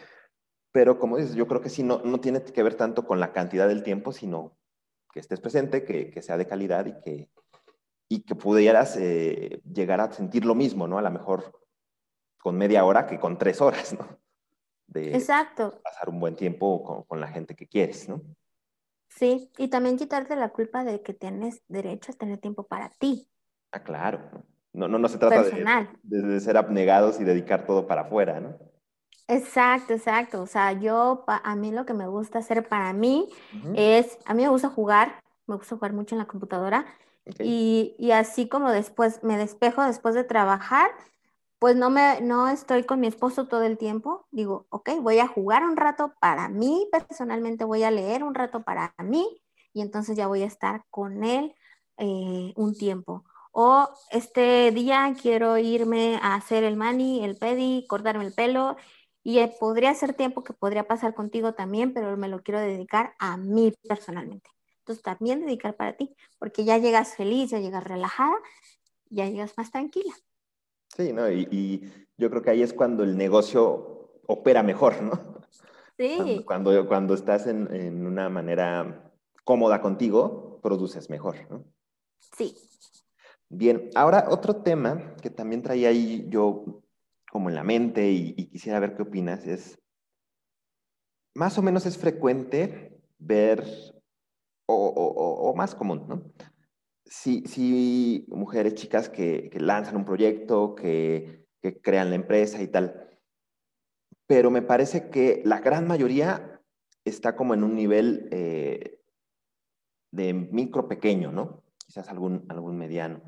Pero 0.73 0.99
como 0.99 1.16
dices, 1.16 1.35
yo 1.35 1.47
creo 1.47 1.61
que 1.61 1.71
sí, 1.71 1.83
no, 1.83 2.03
no 2.05 2.21
tiene 2.21 2.42
que 2.42 2.62
ver 2.62 2.75
tanto 2.75 3.07
con 3.07 3.19
la 3.19 3.33
cantidad 3.33 3.66
del 3.66 3.83
tiempo, 3.83 4.12
sino 4.12 4.57
que 5.12 5.21
estés 5.21 5.40
presente, 5.40 5.85
que, 5.85 6.11
que 6.11 6.23
sea 6.23 6.37
de 6.37 6.47
calidad 6.47 6.87
y 6.87 7.01
que, 7.01 7.31
y 8.09 8.21
que 8.23 8.35
pudieras 8.35 8.97
eh, 8.97 9.61
llegar 9.73 10.01
a 10.01 10.12
sentir 10.12 10.45
lo 10.45 10.55
mismo, 10.55 10.87
¿no? 10.87 10.99
A 10.99 11.03
lo 11.03 11.11
mejor 11.11 11.65
con 12.47 12.57
media 12.57 12.85
hora 12.85 13.09
que 13.09 13.19
con 13.19 13.39
tres 13.39 13.61
horas, 13.61 13.93
¿no? 13.99 14.07
De 14.87 15.17
Exacto. 15.17 15.81
Pasar 15.83 16.09
un 16.09 16.21
buen 16.21 16.37
tiempo 16.37 16.81
con, 16.85 17.03
con, 17.03 17.19
la 17.19 17.27
gente 17.27 17.57
que 17.57 17.67
quieres, 17.67 18.09
¿no? 18.09 18.23
Sí, 19.09 19.51
y 19.59 19.67
también 19.67 19.97
quitarte 19.97 20.37
la 20.37 20.51
culpa 20.51 20.85
de 20.85 21.03
que 21.03 21.13
tienes 21.13 21.65
derecho 21.67 22.13
a 22.13 22.15
tener 22.15 22.39
tiempo 22.39 22.63
para 22.63 22.91
ti. 22.91 23.29
Ah, 23.73 23.83
claro. 23.83 24.21
No, 24.73 24.87
no, 24.87 24.97
no 24.97 25.09
se 25.09 25.19
trata 25.19 25.43
de, 25.43 25.65
de, 26.05 26.23
de, 26.23 26.39
ser 26.39 26.57
abnegados 26.57 27.21
y 27.21 27.25
dedicar 27.25 27.67
todo 27.67 27.89
para 27.89 28.03
afuera, 28.03 28.39
¿no? 28.39 28.57
Exacto, 29.27 29.95
exacto. 29.95 30.41
O 30.41 30.47
sea, 30.47 30.71
yo, 30.71 31.25
a 31.27 31.57
mí 31.57 31.73
lo 31.73 31.85
que 31.85 31.95
me 31.95 32.07
gusta 32.07 32.39
hacer 32.39 32.69
para 32.69 32.93
mí 32.93 33.29
es, 33.75 34.21
a 34.25 34.35
mí 34.35 34.45
me 34.45 34.51
gusta 34.51 34.69
jugar, 34.69 35.21
me 35.49 35.57
gusta 35.57 35.75
jugar 35.75 35.95
mucho 35.95 36.15
en 36.15 36.21
la 36.21 36.29
computadora 36.29 36.87
y, 37.41 37.97
y, 37.99 38.13
así 38.13 38.49
como 38.49 38.71
después 38.71 39.25
me 39.25 39.37
despejo 39.37 39.83
después 39.83 40.15
de 40.15 40.23
trabajar, 40.23 40.93
pues 41.59 41.77
no 41.77 41.90
me, 41.90 42.21
no 42.21 42.49
estoy 42.49 42.85
con 42.85 43.01
mi 43.01 43.07
esposo 43.07 43.49
todo 43.49 43.62
el 43.62 43.79
tiempo. 43.79 44.27
Digo, 44.31 44.66
ok, 44.71 44.90
voy 45.01 45.19
a 45.19 45.27
jugar 45.29 45.64
un 45.64 45.77
rato 45.77 46.14
para 46.21 46.49
mí, 46.49 46.88
personalmente 46.92 47.64
voy 47.64 47.83
a 47.83 47.90
leer 47.90 48.25
un 48.25 48.35
rato 48.35 48.62
para 48.62 48.95
mí 48.99 49.27
y 49.73 49.81
entonces 49.83 50.16
ya 50.16 50.27
voy 50.27 50.42
a 50.42 50.47
estar 50.47 50.85
con 50.90 51.25
él 51.25 51.55
eh, 51.99 52.53
un 52.57 52.75
tiempo. 52.77 53.25
O 53.53 53.88
este 54.11 54.71
día 54.71 55.14
quiero 55.21 55.57
irme 55.59 56.16
a 56.23 56.35
hacer 56.35 56.62
el 56.64 56.77
mani, 56.77 57.25
el 57.25 57.37
pedi, 57.38 57.87
cortarme 57.88 58.27
el 58.27 58.35
pelo 58.35 58.77
y 59.23 59.38
eh, 59.38 59.53
podría 59.59 59.95
ser 59.95 60.14
tiempo 60.14 60.45
que 60.45 60.53
podría 60.53 60.87
pasar 60.87 61.14
contigo 61.14 61.55
también, 61.55 61.92
pero 61.95 62.16
me 62.16 62.29
lo 62.29 62.42
quiero 62.42 62.61
dedicar 62.61 63.14
a 63.19 63.37
mí 63.38 63.73
personalmente. 63.88 64.51
Entonces 64.81 65.03
también 65.03 65.40
dedicar 65.40 65.75
para 65.77 65.97
ti, 65.97 66.14
porque 66.38 66.64
ya 66.64 66.79
llegas 66.79 67.16
feliz, 67.16 67.51
ya 67.51 67.59
llegas 67.59 67.83
relajada, 67.85 68.37
ya 69.11 69.27
llegas 69.27 69.55
más 69.57 69.71
tranquila. 69.71 70.14
Sí, 70.97 71.13
¿no? 71.13 71.31
Y, 71.31 71.93
yo 72.19 72.31
creo 72.31 72.41
que 72.41 72.51
ahí 72.51 72.63
es 72.63 72.73
cuando 72.73 73.03
el 73.05 73.19
negocio 73.19 74.21
opera 74.27 74.63
mejor, 74.63 75.03
¿no? 75.03 75.43
Sí. 75.99 76.43
Cuando, 76.47 76.87
cuando 76.87 77.15
estás 77.15 77.47
en, 77.47 77.73
en 77.75 78.07
una 78.07 78.31
manera 78.31 79.13
cómoda 79.45 79.81
contigo, 79.81 80.59
produces 80.63 81.11
mejor, 81.11 81.37
¿no? 81.51 81.65
Sí. 82.37 82.55
Bien, 83.49 83.91
ahora 83.95 84.27
otro 84.31 84.57
tema 84.57 85.15
que 85.23 85.31
también 85.31 85.63
traía 85.63 85.91
ahí 85.91 86.27
yo 86.29 86.83
como 87.31 87.51
en 87.51 87.55
la 87.55 87.65
mente 87.65 88.11
y, 88.11 88.47
quisiera 88.47 88.81
ver 88.81 88.97
qué 88.97 89.03
opinas 89.03 89.47
es, 89.47 89.79
más 91.35 91.59
o 91.59 91.63
menos 91.63 91.85
es 91.85 91.99
frecuente 91.99 92.99
ver, 93.19 93.63
o, 94.67 95.53
más 95.55 95.75
común, 95.75 96.07
¿no? 96.09 96.23
Si, 97.07 98.25
mujeres, 98.29 98.75
chicas 98.75 99.09
que, 99.09 99.51
lanzan 99.55 99.97
un 99.97 100.05
proyecto, 100.05 100.75
que, 100.75 101.47
crean 101.83 102.11
la 102.11 102.16
empresa 102.16 102.62
y 102.62 102.69
tal, 102.69 103.09
pero 104.27 104.51
me 104.51 104.62
parece 104.62 105.09
que 105.11 105.42
la 105.45 105.61
gran 105.61 105.87
mayoría 105.87 106.61
está 107.05 107.35
como 107.35 107.55
en 107.55 107.64
un 107.64 107.75
nivel 107.75 108.29
eh, 108.31 109.01
de 110.12 110.33
micro 110.33 110.88
pequeño, 110.88 111.33
¿no? 111.33 111.64
Quizás 111.85 112.09
algún, 112.09 112.45
algún 112.49 112.77
mediano. 112.77 113.21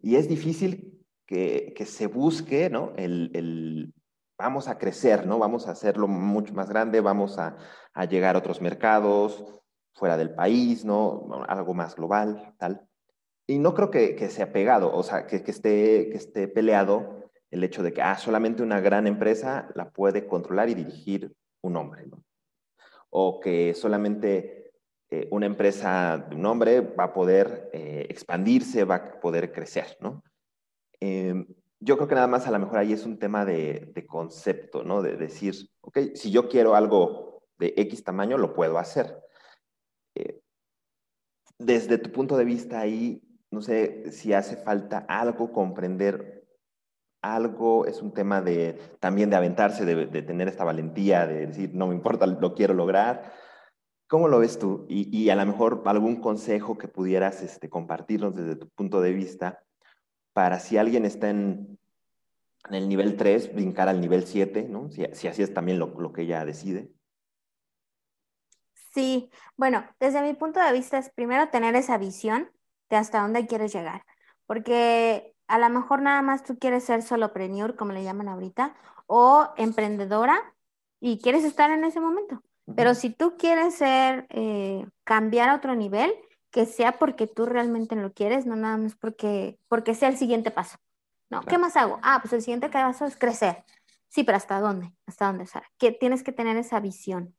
Y 0.00 0.16
es 0.16 0.28
difícil 0.28 1.02
que, 1.26 1.74
se 1.86 2.06
busque, 2.06 2.68
¿no? 2.68 2.92
El, 2.96 3.94
vamos 4.38 4.68
a 4.68 4.78
crecer, 4.78 5.26
¿no? 5.26 5.38
Vamos 5.38 5.66
a 5.66 5.72
hacerlo 5.72 6.08
mucho 6.08 6.52
más 6.52 6.68
grande, 6.68 7.00
vamos 7.00 7.38
a, 7.38 7.56
llegar 8.08 8.34
a 8.34 8.40
otros 8.40 8.60
mercados, 8.60 9.44
fuera 9.94 10.16
del 10.16 10.34
país, 10.34 10.84
¿no? 10.84 11.28
Algo 11.48 11.74
más 11.74 11.94
global, 11.96 12.54
tal. 12.58 12.86
Y 13.46 13.58
no 13.58 13.74
creo 13.74 13.90
que, 13.90 14.28
sea 14.30 14.52
pegado, 14.52 14.94
o 14.94 15.02
sea, 15.02 15.26
que, 15.26 15.36
esté, 15.36 16.08
que 16.10 16.16
esté 16.16 16.48
peleado 16.48 17.30
el 17.50 17.64
hecho 17.64 17.82
de 17.82 17.92
que, 17.92 18.02
ah, 18.02 18.16
solamente 18.16 18.62
una 18.62 18.80
gran 18.80 19.06
empresa 19.06 19.70
la 19.74 19.90
puede 19.90 20.26
controlar 20.26 20.70
y 20.70 20.74
dirigir 20.74 21.34
un 21.62 21.76
hombre, 21.76 22.06
¿no? 22.06 22.24
O 23.10 23.40
que 23.40 23.74
solamente 23.74 24.72
eh, 25.10 25.28
una 25.30 25.44
empresa 25.44 26.26
de 26.30 26.34
un 26.34 26.46
hombre 26.46 26.80
va 26.80 27.04
a 27.04 27.12
poder 27.12 27.68
eh, 27.74 28.06
expandirse, 28.08 28.84
va 28.84 28.94
a 28.94 29.20
poder 29.20 29.52
crecer, 29.52 29.98
¿no? 30.00 30.22
Em, 31.00 31.46
yo 31.80 31.96
creo 31.96 32.08
que 32.08 32.14
nada 32.14 32.28
más 32.28 32.46
a 32.46 32.50
lo 32.50 32.58
mejor 32.58 32.78
ahí 32.78 32.92
es 32.92 33.04
un 33.04 33.18
tema 33.18 33.44
de, 33.44 33.92
concepto, 34.08 34.84
¿no? 34.84 35.02
De 35.02 35.16
decir, 35.16 35.54
ok, 35.82 35.98
si 36.14 36.30
yo 36.30 36.48
quiero 36.48 36.74
algo 36.74 37.42
de 37.58 37.74
X 37.76 38.04
tamaño, 38.04 38.38
lo 38.38 38.54
puedo 38.54 38.78
hacer. 38.78 39.20
Eh, 40.14 40.40
desde 41.58 41.98
tu 41.98 42.10
punto 42.10 42.36
de 42.36 42.44
vista 42.44 42.80
ahí, 42.80 43.20
no 43.52 43.60
sé 43.60 44.10
si 44.10 44.32
hace 44.32 44.56
falta 44.56 45.04
algo, 45.08 45.52
comprender 45.52 46.42
algo, 47.22 47.86
es 47.86 48.02
un 48.02 48.12
tema 48.12 48.40
de 48.40 48.78
también 48.98 49.30
de 49.30 49.36
aventarse, 49.36 49.84
de, 49.84 50.22
tener 50.22 50.48
esta 50.48 50.64
valentía, 50.64 51.26
de 51.26 51.46
decir, 51.46 51.70
no 51.74 51.86
me 51.86 51.94
importa, 51.94 52.26
lo 52.26 52.54
quiero 52.54 52.74
lograr. 52.74 53.32
¿Cómo 54.08 54.28
lo 54.28 54.40
ves 54.40 54.58
tú? 54.58 54.86
Y, 54.88 55.30
a 55.30 55.36
lo 55.36 55.46
mejor 55.46 55.82
algún 55.86 56.16
consejo 56.16 56.76
que 56.76 56.88
pudieras 56.88 57.42
este, 57.42 57.70
compartirnos 57.70 58.34
desde 58.34 58.56
tu 58.56 58.68
punto 58.70 59.00
de 59.00 59.12
vista 59.12 59.62
para 60.32 60.58
si 60.58 60.76
alguien 60.76 61.04
está 61.04 61.30
en, 61.30 61.78
el 62.70 62.88
nivel 62.88 63.16
3, 63.16 63.54
brincar 63.54 63.88
al 63.88 64.00
nivel 64.00 64.24
7, 64.24 64.66
¿no? 64.68 64.90
Si, 64.90 65.04
así 65.04 65.42
es 65.42 65.54
también 65.54 65.78
lo, 65.78 66.12
que 66.12 66.22
ella 66.22 66.44
decide. 66.44 66.90
Sí, 68.94 69.30
bueno, 69.56 69.84
desde 69.98 70.22
mi 70.22 70.34
punto 70.34 70.60
de 70.60 70.72
vista 70.72 70.98
es 70.98 71.10
primero 71.10 71.48
tener 71.48 71.74
esa 71.76 71.96
visión 71.96 72.50
de 72.92 72.98
hasta 72.98 73.22
dónde 73.22 73.46
quieres 73.46 73.72
llegar, 73.72 74.04
porque 74.46 75.34
a 75.48 75.58
lo 75.58 75.68
mejor 75.70 76.02
nada 76.02 76.20
más 76.20 76.44
tú 76.44 76.58
quieres 76.58 76.84
ser 76.84 77.02
solopreneur, 77.02 77.74
como 77.74 77.92
le 77.92 78.04
llaman 78.04 78.28
ahorita, 78.28 78.74
o 79.06 79.48
emprendedora 79.56 80.54
y 81.00 81.18
quieres 81.18 81.44
estar 81.44 81.70
en 81.70 81.84
ese 81.84 82.00
momento. 82.00 82.42
Pero 82.76 82.94
si 82.94 83.10
tú 83.10 83.36
quieres 83.36 83.74
ser, 83.74 84.26
eh, 84.30 84.86
cambiar 85.04 85.48
a 85.48 85.56
otro 85.56 85.74
nivel, 85.74 86.14
que 86.50 86.66
sea 86.66 86.98
porque 86.98 87.26
tú 87.26 87.46
realmente 87.46 87.96
lo 87.96 88.12
quieres, 88.12 88.46
no 88.46 88.56
nada 88.56 88.76
más 88.76 88.94
porque, 88.94 89.58
porque 89.68 89.94
sea 89.94 90.08
el 90.08 90.18
siguiente 90.18 90.50
paso. 90.50 90.76
No, 91.30 91.40
¿qué 91.40 91.56
más 91.56 91.76
hago? 91.76 91.98
Ah, 92.02 92.18
pues 92.20 92.34
el 92.34 92.42
siguiente 92.42 92.68
paso 92.68 93.06
es 93.06 93.16
crecer. 93.16 93.64
Sí, 94.08 94.22
pero 94.22 94.36
¿hasta 94.36 94.60
dónde? 94.60 94.92
¿Hasta 95.06 95.26
dónde? 95.26 95.44
O 95.44 95.46
sea, 95.46 95.62
que 95.78 95.92
tienes 95.92 96.22
que 96.22 96.32
tener 96.32 96.58
esa 96.58 96.78
visión. 96.78 97.34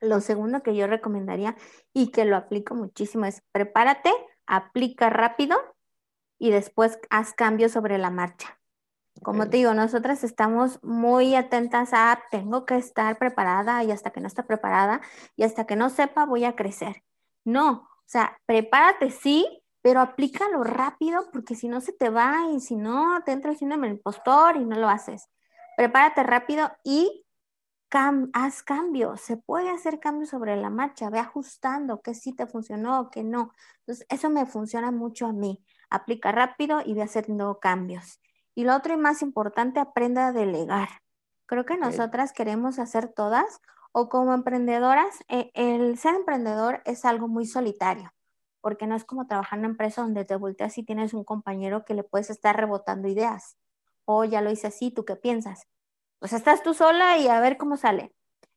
Lo 0.00 0.20
segundo 0.20 0.62
que 0.62 0.76
yo 0.76 0.86
recomendaría 0.86 1.56
y 1.92 2.12
que 2.12 2.24
lo 2.24 2.36
aplico 2.36 2.76
muchísimo 2.76 3.24
es 3.26 3.42
prepárate, 3.50 4.12
aplica 4.48 5.10
rápido 5.10 5.56
y 6.38 6.50
después 6.50 6.98
haz 7.10 7.32
cambios 7.34 7.72
sobre 7.72 7.98
la 7.98 8.10
marcha. 8.10 8.58
Como 9.22 9.48
te 9.48 9.56
digo, 9.58 9.74
nosotras 9.74 10.22
estamos 10.24 10.82
muy 10.82 11.34
atentas 11.34 11.90
a 11.92 12.20
tengo 12.30 12.64
que 12.64 12.76
estar 12.76 13.18
preparada 13.18 13.82
y 13.82 13.90
hasta 13.90 14.10
que 14.10 14.20
no 14.20 14.28
esté 14.28 14.42
preparada 14.42 15.00
y 15.36 15.42
hasta 15.42 15.66
que 15.66 15.76
no 15.76 15.90
sepa 15.90 16.24
voy 16.24 16.44
a 16.44 16.54
crecer. 16.54 17.02
No, 17.44 17.70
o 17.72 18.04
sea, 18.06 18.38
prepárate, 18.46 19.10
sí, 19.10 19.62
pero 19.82 20.00
aplícalo 20.00 20.62
rápido 20.64 21.28
porque 21.32 21.54
si 21.54 21.68
no 21.68 21.80
se 21.80 21.92
te 21.92 22.10
va 22.10 22.50
y 22.52 22.60
si 22.60 22.76
no 22.76 23.20
te 23.24 23.32
entra 23.32 23.50
el 23.50 23.58
síndrome 23.58 23.88
del 23.88 23.96
impostor 23.96 24.56
y 24.56 24.64
no 24.64 24.76
lo 24.76 24.88
haces. 24.88 25.28
Prepárate 25.76 26.22
rápido 26.22 26.70
y 26.84 27.24
haz 27.90 28.62
cambios. 28.62 29.20
Se 29.20 29.36
puede 29.36 29.70
hacer 29.70 30.00
cambios 30.00 30.30
sobre 30.30 30.56
la 30.56 30.70
marcha, 30.70 31.10
ve 31.10 31.18
ajustando 31.18 32.02
qué 32.02 32.14
sí 32.14 32.34
te 32.34 32.46
funcionó, 32.46 33.10
qué 33.10 33.24
no. 33.24 33.52
Entonces, 33.80 34.06
eso 34.10 34.30
me 34.30 34.46
funciona 34.46 34.90
mucho 34.90 35.26
a 35.26 35.32
mí. 35.32 35.64
Aplica 35.90 36.32
rápido 36.32 36.80
y 36.84 36.94
ve 36.94 37.02
haciendo 37.02 37.58
cambios. 37.60 38.20
Y 38.54 38.64
lo 38.64 38.76
otro 38.76 38.94
y 38.94 38.96
más 38.96 39.22
importante, 39.22 39.80
aprenda 39.80 40.28
a 40.28 40.32
delegar. 40.32 40.88
Creo 41.46 41.64
que 41.64 41.78
nosotras 41.78 42.32
queremos 42.32 42.78
hacer 42.78 43.08
todas 43.08 43.60
o 43.92 44.08
como 44.08 44.34
emprendedoras, 44.34 45.24
eh, 45.28 45.50
el 45.54 45.98
ser 45.98 46.14
emprendedor 46.14 46.82
es 46.84 47.04
algo 47.04 47.26
muy 47.26 47.46
solitario, 47.46 48.12
porque 48.60 48.86
no 48.86 48.94
es 48.94 49.04
como 49.04 49.26
trabajar 49.26 49.58
en 49.58 49.64
una 49.64 49.72
empresa 49.72 50.02
donde 50.02 50.24
te 50.24 50.36
volteas 50.36 50.76
y 50.78 50.82
tienes 50.84 51.14
un 51.14 51.24
compañero 51.24 51.84
que 51.84 51.94
le 51.94 52.04
puedes 52.04 52.30
estar 52.30 52.56
rebotando 52.56 53.08
ideas. 53.08 53.56
O 54.04 54.24
ya 54.24 54.42
lo 54.42 54.50
hice 54.50 54.66
así, 54.66 54.90
¿tú 54.90 55.04
qué 55.04 55.16
piensas? 55.16 55.66
Pues 56.18 56.32
estás 56.32 56.62
tú 56.62 56.74
sola 56.74 57.18
y 57.18 57.28
a 57.28 57.40
ver 57.40 57.56
cómo 57.56 57.76
sale. 57.76 58.12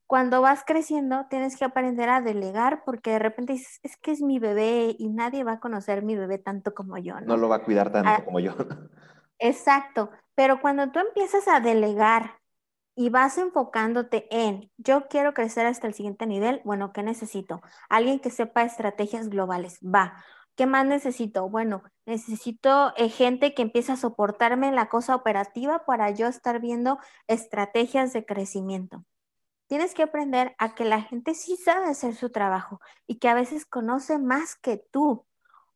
Cuando 0.06 0.42
vas 0.42 0.62
creciendo, 0.66 1.26
tienes 1.30 1.56
que 1.56 1.64
aprender 1.64 2.08
a 2.10 2.20
delegar 2.20 2.82
porque 2.84 3.12
de 3.12 3.18
repente 3.18 3.54
dices, 3.54 3.80
es 3.82 3.96
que 3.96 4.10
es 4.10 4.20
mi 4.20 4.38
bebé 4.38 4.94
y 4.98 5.08
nadie 5.08 5.42
va 5.42 5.52
a 5.52 5.60
conocer 5.60 6.02
mi 6.02 6.16
bebé 6.16 6.38
tanto 6.38 6.74
como 6.74 6.98
yo. 6.98 7.20
No, 7.20 7.36
lo 7.36 7.48
va 7.48 7.56
a 7.56 7.64
cuidar 7.64 7.90
tanto 7.90 8.10
ah, 8.10 8.24
como 8.24 8.40
yo. 8.40 8.52
Exacto, 9.38 10.10
pero 10.34 10.60
cuando 10.60 10.90
tú 10.90 10.98
empiezas 10.98 11.48
a 11.48 11.60
delegar 11.60 12.38
y 12.94 13.08
vas 13.08 13.38
enfocándote 13.38 14.26
en, 14.30 14.70
yo 14.76 15.08
quiero 15.08 15.32
crecer 15.32 15.66
hasta 15.66 15.86
el 15.86 15.94
siguiente 15.94 16.26
nivel, 16.26 16.60
bueno, 16.64 16.92
¿qué 16.92 17.02
necesito? 17.02 17.62
Alguien 17.88 18.20
que 18.20 18.30
sepa 18.30 18.64
estrategias 18.64 19.30
globales, 19.30 19.78
va. 19.82 20.22
¿Qué 20.54 20.66
más 20.66 20.86
necesito? 20.86 21.48
Bueno, 21.48 21.82
necesito 22.04 22.92
eh, 22.96 23.08
gente 23.08 23.54
que 23.54 23.62
empiece 23.62 23.92
a 23.92 23.96
soportarme 23.96 24.68
en 24.68 24.74
la 24.74 24.88
cosa 24.88 25.14
operativa 25.14 25.84
para 25.86 26.10
yo 26.10 26.26
estar 26.26 26.60
viendo 26.60 26.98
estrategias 27.26 28.12
de 28.12 28.26
crecimiento. 28.26 29.04
Tienes 29.66 29.94
que 29.94 30.02
aprender 30.02 30.54
a 30.58 30.74
que 30.74 30.84
la 30.84 31.00
gente 31.00 31.34
sí 31.34 31.56
sabe 31.56 31.86
hacer 31.86 32.14
su 32.14 32.30
trabajo 32.30 32.80
y 33.06 33.18
que 33.18 33.28
a 33.28 33.34
veces 33.34 33.64
conoce 33.64 34.18
más 34.18 34.54
que 34.56 34.76
tú 34.76 35.26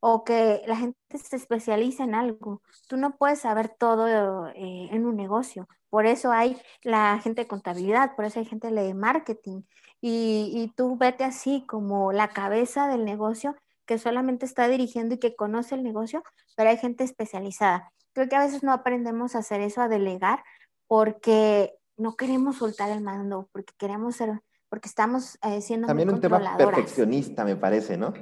o 0.01 0.25
que 0.25 0.63
la 0.67 0.77
gente 0.77 0.99
se 1.19 1.37
especializa 1.37 2.05
en 2.05 2.15
algo. 2.15 2.63
Tú 2.89 2.99
no 2.99 3.17
puedes 3.17 3.41
saber 3.41 3.71
todo 3.71 4.49
eh, 4.49 4.89
en 4.93 5.07
un 5.07 5.17
negocio. 5.17 5.69
Por 5.89 6.05
eso 6.07 6.33
hay 6.33 6.61
la 6.83 7.19
gente 7.21 7.43
de 7.43 7.49
contabilidad, 7.49 8.15
por 8.15 8.27
eso 8.27 8.41
hay 8.41 8.47
gente 8.47 8.71
de 8.71 8.95
marketing. 8.95 9.63
Y, 10.03 10.53
y 10.55 10.73
tú 10.77 10.99
vete 10.99 11.25
así 11.25 11.65
como 11.67 12.13
la 12.13 12.29
cabeza 12.29 12.89
del 12.89 13.05
negocio 13.07 13.57
que 13.87 13.99
solamente 13.99 14.45
está 14.45 14.69
dirigiendo 14.69 15.15
y 15.15 15.19
que 15.19 15.37
conoce 15.37 15.75
el 15.75 15.83
negocio, 15.83 16.23
pero 16.57 16.71
hay 16.71 16.77
gente 16.77 17.05
especializada. 17.05 17.93
Creo 18.13 18.29
que 18.29 18.37
a 18.37 18.41
veces 18.41 18.63
no 18.63 18.73
aprendemos 18.73 19.35
a 19.35 19.39
hacer 19.39 19.61
eso, 19.61 19.81
a 19.81 19.89
delegar, 19.89 20.43
porque 20.87 21.75
no 21.97 22.17
queremos 22.17 22.57
soltar 22.57 22.91
el 22.91 23.01
mando, 23.01 23.49
porque 23.53 23.73
queremos 23.79 24.17
ser, 24.17 24.41
porque 24.69 24.89
estamos 24.89 25.39
eh, 25.43 25.61
siendo 25.61 25.87
También 25.87 26.11
un 26.11 26.21
tema 26.21 26.57
perfeccionista, 26.57 27.45
me 27.45 27.57
parece, 27.57 27.97
¿no? 27.97 28.13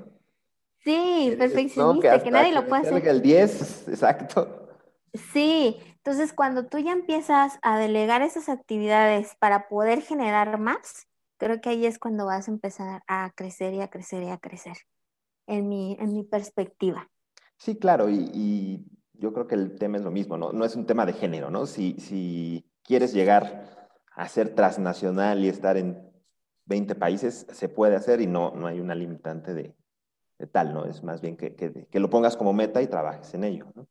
Sí, 0.85 1.35
perfeccionista, 1.39 2.23
que, 2.23 2.31
nadie 2.31 2.53
lo 2.53 2.67
puede 2.67 2.83
hacer. 2.83 3.09
El 3.09 3.23
10, 3.23 3.89
exacto. 3.89 4.69
Sí, 5.33 5.79
entonces 5.97 6.33
cuando 6.33 6.67
tú 6.67 6.79
ya 6.79 6.93
empiezas 6.93 7.59
a 7.63 7.79
delegar 7.79 8.21
esas 8.21 8.49
actividades 8.49 9.35
para 9.39 9.69
poder 9.69 10.03
generar 10.03 10.59
más, 10.59 11.09
creo 11.39 11.61
que 11.61 11.71
ahí 11.71 11.87
es 11.87 11.99
cuando 11.99 12.27
vas 12.27 12.49
a 12.49 12.51
empezar 12.51 13.03
a 13.07 13.33
crecer 13.35 13.75
y 13.75 13.81
a 13.81 13.89
crecer 13.89 14.23
y 14.25 14.29
a 14.29 14.39
crecer, 14.39 14.77
en 15.47 15.69
mi, 15.69 15.97
en 16.01 16.13
mi 16.13 16.25
perspectiva. 16.25 17.11
Sí, 17.57 17.77
claro, 17.77 18.09
y, 18.09 18.85
yo 19.17 19.33
creo 19.33 19.47
que 19.47 19.55
el 19.55 19.79
tema 19.79 19.97
es 19.97 20.03
lo 20.03 20.11
mismo, 20.11 20.37
¿no? 20.37 20.53
No 20.53 20.65
es 20.65 20.75
un 20.77 20.87
tema 20.87 21.07
de 21.07 21.13
género, 21.13 21.49
¿no? 21.49 21.67
Si, 21.67 21.95
si 21.99 22.67
quieres 22.83 23.15
llegar 23.15 23.89
a 24.11 24.29
ser 24.29 24.55
transnacional 24.55 25.43
y 25.45 25.49
estar 25.49 25.77
en 25.77 26.13
20 26.67 26.95
países, 26.95 27.47
se 27.51 27.69
puede 27.69 27.97
hacer 27.97 28.21
y 28.21 28.27
no, 28.27 28.53
no 28.53 28.67
hay 28.67 28.81
una 28.81 28.95
limitante 28.95 29.55
de, 29.55 29.75
tal, 30.53 30.75
¿no? 30.75 30.85
Es 30.85 31.03
más 31.03 31.21
bien 31.21 31.37
que, 31.37 31.89
lo 31.93 32.11
pongas 32.11 32.37
como 32.37 32.53
meta 32.53 32.83
y 32.83 32.87
trabajes 32.87 33.33
en 33.35 33.45
ello, 33.45 33.67
¿no? 33.75 33.87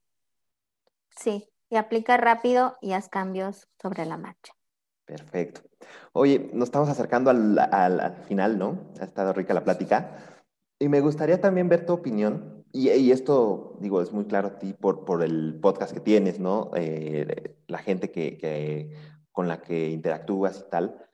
Sí, 1.16 1.50
y 1.70 1.78
aplica 1.78 2.18
rápido 2.18 2.78
y 2.82 2.94
haz 2.94 3.10
cambios 3.10 3.68
sobre 3.82 4.06
la 4.06 4.18
marcha. 4.18 4.54
Perfecto. 5.06 5.62
Oye, 6.13 6.50
nos 6.54 6.66
estamos 6.66 6.89
acercando 6.89 7.30
al, 7.30 8.16
final, 8.28 8.58
¿no? 8.58 8.92
Ha 9.00 9.06
estado 9.06 9.34
rica 9.34 9.54
la 9.54 9.63
plática. 9.63 10.33
Y 10.84 10.89
me 10.89 11.00
gustaría 11.00 11.39
también 11.39 11.69
ver 11.69 11.86
tu 11.86 11.93
opinión, 11.93 12.65
y, 12.74 13.12
esto, 13.12 13.78
digo, 13.80 14.02
es 14.02 14.12
muy 14.12 14.26
claro 14.26 14.50
a 14.50 14.60
ti 14.60 14.74
por, 14.74 15.06
por 15.06 15.24
el 15.24 15.58
podcast 15.62 15.93
que 15.93 16.02
tienes, 16.02 16.41
¿no? 16.41 16.72
Eh, 16.76 17.56
la 17.67 17.78
gente 17.78 18.12
que, 18.12 18.91
con 19.32 19.48
la 19.48 19.62
que 19.62 19.91
interactúas 19.91 20.60
y 20.60 20.69
tal. 20.69 21.08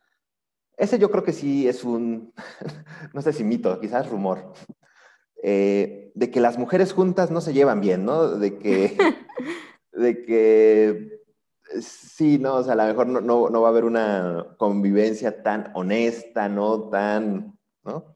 Ese 0.75 0.97
yo 0.97 1.11
creo 1.11 1.23
que 1.23 1.33
sí 1.33 1.67
es 1.67 1.83
un, 1.83 2.33
no 3.13 3.21
sé 3.21 3.31
si 3.31 3.43
mito, 3.43 3.79
quizás 3.79 4.09
rumor, 4.09 4.53
eh, 5.43 6.13
de 6.15 6.31
que 6.31 6.41
las 6.41 6.57
mujeres 6.57 6.91
juntas 6.91 7.29
no 7.29 7.39
se 7.39 7.53
llevan 7.53 7.79
bien, 7.79 8.05
¿no? 8.05 8.27
De 8.27 8.57
que, 8.57 8.97
de 9.91 10.23
que 10.23 11.21
sí, 11.79 12.39
no, 12.39 12.55
o 12.55 12.63
sea, 12.63 12.73
a 12.73 12.77
lo 12.77 12.85
mejor 12.85 13.05
no, 13.05 13.49
no, 13.51 13.61
va 13.61 13.67
a 13.67 13.71
haber 13.71 13.85
una 13.85 14.47
convivencia 14.57 15.43
tan 15.43 15.69
honesta, 15.75 16.49
¿no? 16.49 16.89
Tan, 16.89 17.55
¿no? 17.83 18.15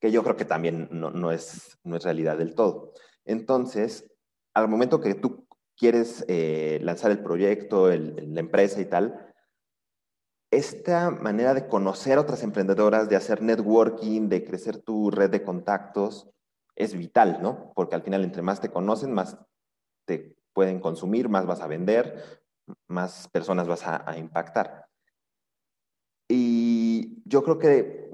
Que 0.00 0.10
yo 0.10 0.22
creo 0.22 0.36
que 0.36 0.44
también 0.44 0.88
no, 0.90 1.30
es, 1.32 1.78
no 1.84 1.96
es 1.96 2.04
realidad 2.04 2.38
del 2.38 2.54
todo. 2.54 2.92
Entonces, 3.24 4.10
al 4.54 4.68
momento 4.68 5.00
que 5.00 5.14
tú 5.14 5.46
quieres 5.76 6.24
eh, 6.28 6.78
lanzar 6.82 7.10
el 7.10 7.22
proyecto, 7.22 7.88
la 7.88 8.40
empresa 8.40 8.80
y 8.80 8.86
tal, 8.86 9.34
esta 10.50 11.10
manera 11.10 11.54
de 11.54 11.68
conocer 11.68 12.18
a 12.18 12.20
otras 12.20 12.42
emprendedoras, 12.42 13.08
de 13.08 13.16
hacer 13.16 13.42
networking, 13.42 14.28
de 14.28 14.44
crecer 14.44 14.78
tu 14.78 15.10
red 15.10 15.30
de 15.30 15.42
contactos, 15.42 16.30
es 16.76 16.94
vital, 16.94 17.40
¿no? 17.42 17.72
Porque 17.74 17.94
al 17.94 18.02
final, 18.02 18.22
entre 18.22 18.42
más 18.42 18.60
te 18.60 18.70
conocen, 18.70 19.12
más 19.12 19.38
te 20.06 20.36
pueden 20.52 20.80
consumir, 20.80 21.28
más 21.28 21.46
vas 21.46 21.60
a 21.60 21.66
vender, 21.66 22.42
más 22.88 23.28
personas 23.28 23.66
vas 23.66 23.82
a, 23.86 24.16
impactar. 24.18 24.86
Y 26.28 27.22
yo 27.24 27.42
creo 27.42 27.58
que 27.58 28.08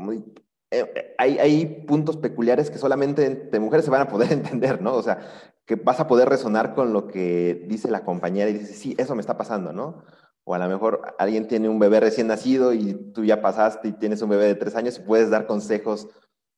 eh, 0.72 1.14
hay, 1.18 1.84
puntos 1.86 2.16
peculiares 2.16 2.70
que 2.70 2.78
solamente 2.78 3.26
entre 3.26 3.60
mujeres 3.60 3.84
se 3.84 3.90
van 3.90 4.00
a 4.00 4.08
poder 4.08 4.32
entender, 4.32 4.80
¿no? 4.80 4.94
O 4.94 5.02
sea, 5.02 5.18
que 5.66 5.76
vas 5.76 6.00
a 6.00 6.08
poder 6.08 6.30
resonar 6.30 6.74
con 6.74 6.94
lo 6.94 7.08
que 7.08 7.66
dice 7.68 7.90
la 7.90 8.04
compañera 8.04 8.48
y 8.48 8.54
dices, 8.54 8.78
sí, 8.78 8.94
eso 8.96 9.14
me 9.14 9.20
está 9.20 9.36
pasando, 9.36 9.72
¿no? 9.72 10.02
O 10.44 10.54
a 10.54 10.58
lo 10.58 10.68
mejor 10.68 11.14
alguien 11.18 11.46
tiene 11.46 11.68
un 11.68 11.78
bebé 11.78 12.00
recién 12.00 12.26
nacido 12.26 12.72
y 12.72 12.94
tú 13.12 13.22
ya 13.22 13.42
pasaste 13.42 13.88
y 13.88 13.92
tienes 13.92 14.22
un 14.22 14.30
bebé 14.30 14.46
de 14.46 14.54
tres 14.54 14.74
años 14.74 14.98
y 14.98 15.02
puedes 15.02 15.30
dar 15.30 15.46
consejos 15.46 16.08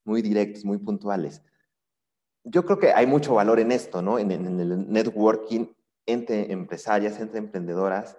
muy 0.05 0.22
directos, 0.22 0.64
muy 0.64 0.79
puntuales. 0.79 1.42
Yo 2.44 2.64
creo 2.64 2.79
que 2.79 2.92
hay 2.92 3.07
mucho 3.07 3.35
valor 3.35 3.59
en 3.59 3.72
esto, 3.72 4.00
¿no? 4.00 4.18
En, 4.20 4.31
el 4.31 4.90
networking 4.90 5.66
entre 6.07 6.53
empresarias, 6.53 7.18
entre 7.18 7.38
emprendedoras. 7.38 8.16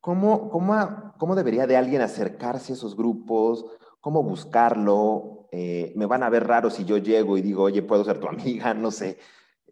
¿Cómo, 0.00 0.50
cómo, 0.50 1.14
cómo 1.18 1.36
debería 1.36 1.66
de 1.66 1.76
alguien 1.76 2.02
acercarse 2.02 2.72
a 2.72 2.76
esos 2.76 2.96
grupos? 2.96 3.64
¿Cómo 4.00 4.22
buscarlo? 4.22 5.48
Eh, 5.50 5.92
me 5.96 6.06
van 6.06 6.22
a 6.22 6.30
ver 6.30 6.46
raro 6.46 6.70
si 6.70 6.84
yo 6.84 6.98
llego 6.98 7.38
y 7.38 7.42
digo, 7.42 7.64
oye, 7.64 7.82
puedo 7.82 8.04
ser 8.04 8.20
tu 8.20 8.28
amiga, 8.28 8.74
no 8.74 8.90
sé. 8.90 9.18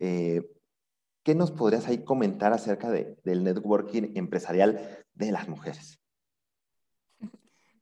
Eh, 0.00 0.42
¿Qué 1.22 1.34
nos 1.34 1.50
podrías 1.50 1.88
ahí 1.88 2.04
comentar 2.04 2.52
acerca 2.52 2.88
del 2.88 3.42
networking 3.42 4.12
empresarial 4.14 5.04
de 5.14 5.32
las 5.32 5.48
mujeres? 5.48 6.00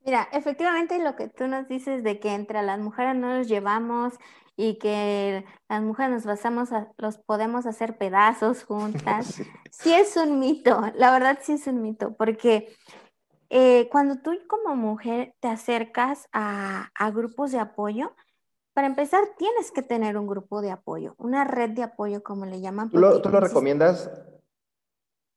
Mira, 0.04 0.28
efectivamente 0.33 0.98
lo 0.98 1.16
que 1.16 1.28
tú 1.28 1.46
nos 1.46 1.66
dices 1.68 2.02
de 2.02 2.20
que 2.20 2.35
entre 2.35 2.62
las 2.62 2.78
mujeres 2.78 3.16
no 3.16 3.37
nos 3.37 3.48
llevamos 3.48 4.14
y 4.57 4.78
que 4.78 5.44
las 5.68 5.83
mujeres 5.83 6.12
nos 6.12 6.24
basamos, 6.24 6.72
a, 6.72 6.92
los 6.98 7.18
podemos 7.18 7.66
hacer 7.66 7.96
pedazos 7.96 8.64
juntas, 8.66 9.42
sí. 9.70 9.92
es 9.92 10.16
un 10.16 10.38
mito, 10.38 10.80
la 10.94 11.11
verdad 11.11 11.38
sí 11.42 11.52
es 11.52 11.66
un 11.66 11.83
mito, 11.83 12.14
porque 12.16 12.74
eh, 13.50 13.88
cuando 13.90 14.16
tú 14.16 14.33
como 14.46 14.76
mujer 14.76 15.35
te 15.40 15.48
acercas 15.48 16.28
a, 16.33 16.90
a 16.94 17.11
grupos 17.11 17.52
de 17.52 17.59
apoyo, 17.59 18.14
para 18.74 18.88
empezar, 18.88 19.22
tienes 19.38 19.70
que 19.70 19.83
tener 19.83 20.18
un 20.18 20.26
grupo 20.26 20.61
de 20.61 20.72
apoyo, 20.72 21.14
una 21.16 21.44
red 21.44 21.70
de 21.70 21.85
apoyo, 21.85 22.24
como 22.24 22.44
le 22.44 22.61
llaman. 22.61 22.90
¿Tú 22.90 22.98
lo, 22.98 23.20
recomiendas 23.20 24.11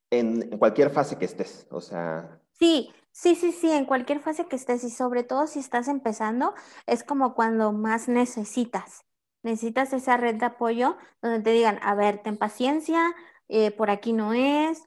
en, 0.09 0.57
cualquier 0.57 0.89
fase 0.89 1.19
que 1.19 1.25
estés? 1.25 1.67
O 1.69 1.79
sea. 1.79 2.41
Sí, 2.53 2.91
sí, 3.11 3.35
sí, 3.35 3.51
sí, 3.51 3.71
en 3.71 3.85
cualquier 3.85 4.19
fase 4.21 4.47
que 4.47 4.55
estés 4.55 4.83
y 4.83 4.89
sobre 4.89 5.23
todo 5.23 5.45
si 5.45 5.59
estás 5.59 5.87
empezando, 5.87 6.55
es 6.87 7.03
como 7.03 7.35
cuando 7.35 7.71
más 7.71 8.07
necesitas. 8.07 9.05
Necesitas 9.43 9.93
esa 9.93 10.17
red 10.17 10.35
de 10.35 10.47
apoyo 10.47 10.97
donde 11.21 11.39
te 11.41 11.51
digan, 11.51 11.77
a 11.83 11.93
ver, 11.93 12.23
ten 12.23 12.37
paciencia, 12.37 13.15
eh, 13.49 13.69
por 13.69 13.91
aquí 13.91 14.13
no 14.13 14.33
es, 14.33 14.86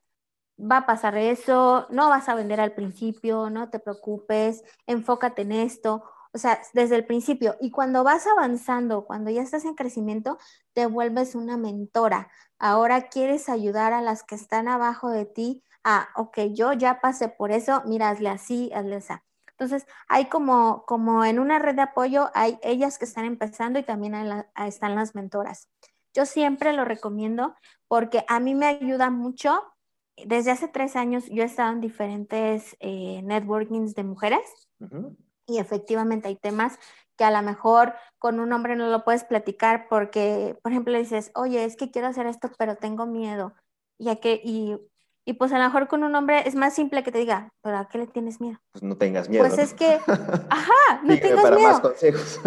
va 0.61 0.79
a 0.79 0.87
pasar 0.87 1.17
eso, 1.17 1.87
no 1.91 2.09
vas 2.09 2.29
a 2.29 2.35
vender 2.35 2.61
al 2.61 2.73
principio, 2.73 3.51
no 3.51 3.71
te 3.71 3.79
preocupes, 3.79 4.63
enfócate 4.87 5.43
en 5.43 5.53
esto 5.53 6.05
o 6.33 6.39
sea, 6.39 6.61
desde 6.75 6.97
el 6.97 7.05
principio. 7.05 7.57
Y 7.61 7.71
cuando 7.71 8.05
vas 8.05 8.27
avanzando, 8.27 9.05
cuando 9.05 9.31
ya 9.31 9.43
estás 9.43 9.65
en 9.65 9.75
crecimiento, 9.75 10.39
te 10.73 10.87
vuelves 10.87 11.35
una 11.35 11.57
mentora. 11.57 12.31
Ahora 12.59 13.09
quieres 13.09 13.49
ayudar 13.49 13.93
a 13.93 14.03
las 14.03 14.23
que 14.23 14.35
están 14.37 14.69
abajo 14.69 15.11
de 15.11 15.27
ti 15.27 15.65
a, 15.83 16.09
ok, 16.17 16.39
yo 16.53 16.73
ya 16.73 17.01
pasé 17.01 17.29
por 17.29 17.51
eso, 17.51 17.83
mira, 17.87 18.11
hazle 18.11 18.29
así, 18.29 18.71
hazle 18.75 18.97
así. 18.97 19.15
Entonces, 19.51 19.87
hay 20.09 20.27
como, 20.27 20.85
como 20.87 21.25
en 21.25 21.39
una 21.39 21.59
red 21.59 21.75
de 21.75 21.83
apoyo, 21.83 22.31
hay 22.35 22.59
ellas 22.63 22.99
que 22.99 23.05
están 23.05 23.25
empezando 23.25 23.79
y 23.79 23.83
también 23.83 24.15
están 24.57 24.95
las 24.95 25.15
mentoras. 25.15 25.69
Yo 26.15 26.27
siempre 26.27 26.73
lo 26.73 26.85
recomiendo 26.85 27.55
porque 27.87 28.25
a 28.29 28.41
mí 28.41 28.55
me 28.55 28.67
ayuda 28.67 29.11
mucho. 29.11 29.63
Desde 30.27 30.51
hace 30.51 30.69
tres 30.69 30.97
años 30.97 31.25
yo 31.29 31.43
he 31.43 31.47
estado 31.47 31.73
en 31.73 31.81
diferentes 31.81 32.77
eh, 32.81 33.21
networkings 33.23 33.95
de 33.95 34.05
mujeres 34.05 34.69
y 35.47 35.59
efectivamente 35.59 36.29
hay 36.29 36.37
temas 36.37 36.79
que 37.17 37.25
a 37.25 37.31
lo 37.31 37.43
mejor 37.43 37.95
con 38.19 38.41
un 38.41 38.53
hombre 38.53 38.77
no 38.77 38.89
lo 38.89 39.05
puedes 39.05 39.25
platicar 39.25 39.89
porque, 39.89 40.57
por 40.63 40.73
ejemplo, 40.73 40.93
le 40.93 41.01
dices, 41.01 41.31
oye, 41.35 41.65
es 41.65 41.77
que 41.77 41.91
quiero 41.91 42.09
hacer 42.09 42.27
esto, 42.27 42.51
pero 42.57 42.77
tengo 42.77 43.05
miedo. 43.05 43.53
Y, 43.99 44.15
que, 44.17 44.41
y, 44.43 44.79
y 45.27 45.35
pues 45.35 45.53
a 45.53 45.59
lo 45.59 45.65
mejor 45.65 45.87
con 45.87 46.03
un 46.03 46.15
hombre 46.15 46.49
es 46.49 46.55
más 46.55 46.75
simple 46.75 47.03
que 47.03 47.13
te 47.13 47.19
diga, 47.19 47.53
pero 47.63 47.77
¿a 47.77 47.89
qué 47.89 47.99
le 47.99 48.07
tienes 48.07 48.41
miedo? 48.41 48.59
Pues 48.73 48.83
no 48.83 48.97
tengas 48.97 49.29
miedo. 49.29 49.45
Pues 49.45 49.59
es 49.59 49.75
que, 49.75 50.01
ajá, 50.49 51.03
no 51.03 51.19
tengas 51.19 51.43
para 51.43 51.57
miedo. 51.57 51.69
más 51.69 51.81
consejos. 51.81 52.41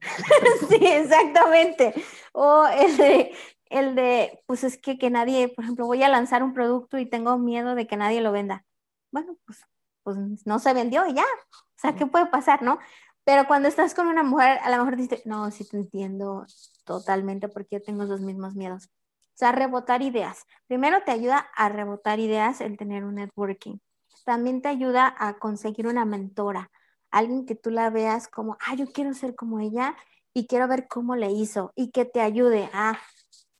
sí, 0.68 0.78
exactamente. 0.80 1.94
O 2.32 2.66
el 2.66 2.96
de, 2.98 3.32
el 3.78 3.94
de, 3.94 4.42
pues 4.46 4.64
es 4.64 4.78
que, 4.78 4.98
que 4.98 5.10
nadie, 5.10 5.48
por 5.48 5.64
ejemplo, 5.64 5.86
voy 5.86 6.02
a 6.02 6.08
lanzar 6.08 6.42
un 6.42 6.54
producto 6.54 6.98
y 6.98 7.06
tengo 7.06 7.38
miedo 7.38 7.74
de 7.74 7.86
que 7.86 7.96
nadie 7.96 8.20
lo 8.20 8.32
venda. 8.32 8.64
Bueno, 9.10 9.36
pues, 9.44 9.60
pues 10.02 10.16
no 10.46 10.58
se 10.58 10.74
vendió 10.74 11.06
y 11.06 11.14
ya, 11.14 11.24
o 11.24 11.76
sea, 11.76 11.94
¿qué 11.96 12.06
puede 12.06 12.26
pasar, 12.26 12.62
no? 12.62 12.78
Pero 13.24 13.46
cuando 13.46 13.68
estás 13.68 13.94
con 13.94 14.06
una 14.06 14.22
mujer, 14.22 14.58
a 14.62 14.70
lo 14.70 14.78
mejor 14.78 14.96
dices, 14.96 15.26
no, 15.26 15.50
sí 15.50 15.66
te 15.68 15.76
entiendo 15.78 16.46
totalmente 16.84 17.48
porque 17.48 17.76
yo 17.76 17.82
tengo 17.82 18.04
los 18.04 18.20
mismos 18.20 18.54
miedos. 18.54 18.86
O 18.86 19.36
sea, 19.36 19.50
rebotar 19.52 20.02
ideas. 20.02 20.44
Primero 20.68 21.02
te 21.04 21.10
ayuda 21.10 21.38
a 21.56 21.68
rebotar 21.68 22.20
ideas 22.20 22.60
el 22.60 22.76
tener 22.76 23.04
un 23.04 23.16
networking. 23.16 23.78
También 24.24 24.62
te 24.62 24.68
ayuda 24.68 25.14
a 25.18 25.38
conseguir 25.38 25.86
una 25.86 26.04
mentora, 26.04 26.70
alguien 27.10 27.46
que 27.46 27.54
tú 27.54 27.70
la 27.70 27.90
veas 27.90 28.28
como, 28.28 28.56
ah, 28.66 28.74
yo 28.74 28.86
quiero 28.86 29.14
ser 29.14 29.34
como 29.34 29.58
ella 29.60 29.96
y 30.34 30.46
quiero 30.46 30.68
ver 30.68 30.86
cómo 30.88 31.16
le 31.16 31.30
hizo 31.32 31.72
y 31.74 31.90
que 31.90 32.04
te 32.04 32.20
ayude. 32.20 32.70
Ah, 32.72 32.98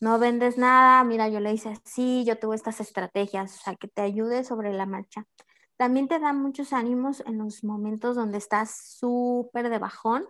no 0.00 0.18
vendes 0.18 0.58
nada, 0.58 1.02
mira, 1.04 1.28
yo 1.28 1.40
le 1.40 1.52
hice 1.52 1.70
así, 1.70 2.24
yo 2.26 2.38
tuve 2.38 2.56
estas 2.56 2.80
estrategias, 2.80 3.54
o 3.54 3.62
sea, 3.62 3.76
que 3.76 3.88
te 3.88 4.02
ayude 4.02 4.44
sobre 4.44 4.72
la 4.72 4.86
marcha. 4.86 5.26
También 5.76 6.08
te 6.08 6.18
da 6.18 6.32
muchos 6.32 6.72
ánimos 6.72 7.22
en 7.26 7.38
los 7.38 7.64
momentos 7.64 8.16
donde 8.16 8.38
estás 8.38 8.96
súper 8.98 9.70
de 9.70 9.78
bajón 9.78 10.26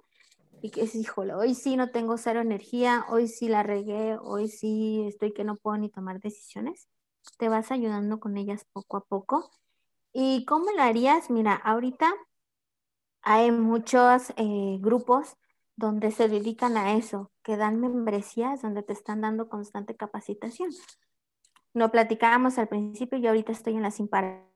y 0.62 0.70
que 0.70 0.83
es, 0.83 0.94
híjole, 0.94 1.35
hoy 1.35 1.55
sí 1.55 1.77
no 1.77 1.90
tengo 1.90 2.16
cero 2.16 2.40
energía, 2.40 3.05
hoy 3.11 3.29
sí 3.29 3.48
la 3.48 3.62
regué, 3.62 4.16
hoy 4.22 4.48
sí 4.48 5.05
estoy 5.07 5.33
que 5.33 5.44
no 5.44 5.57
puedo 5.57 5.77
ni 5.77 5.90
tomar 5.90 6.20
decisiones. 6.20 6.88
Te 7.38 7.48
vas 7.48 7.70
ayudando 7.70 8.20
con 8.20 8.38
ellas 8.38 8.64
poco 8.72 8.96
a 8.96 9.05
poco. 9.05 9.50
¿Y 10.12 10.44
cómo 10.46 10.70
lo 10.72 10.83
harías? 10.83 11.29
Mira, 11.31 11.55
ahorita 11.55 12.14
hay 13.22 13.50
muchos 13.50 14.31
eh, 14.37 14.79
grupos 14.81 15.37
donde 15.76 16.10
se 16.10 16.28
dedican 16.28 16.76
a 16.76 16.94
eso, 16.94 17.30
que 17.42 17.56
dan 17.56 17.80
membresías, 17.80 18.62
donde 18.62 18.82
te 18.82 18.92
están 18.92 19.20
dando 19.20 19.48
constante 19.48 19.96
capacitación. 19.96 20.70
Lo 21.72 21.90
platicábamos 21.90 22.58
al 22.58 22.68
principio 22.68 23.18
y 23.18 23.26
ahorita 23.26 23.52
estoy 23.52 23.74
en 23.74 23.82
las 23.82 23.98
imparables 24.00 24.54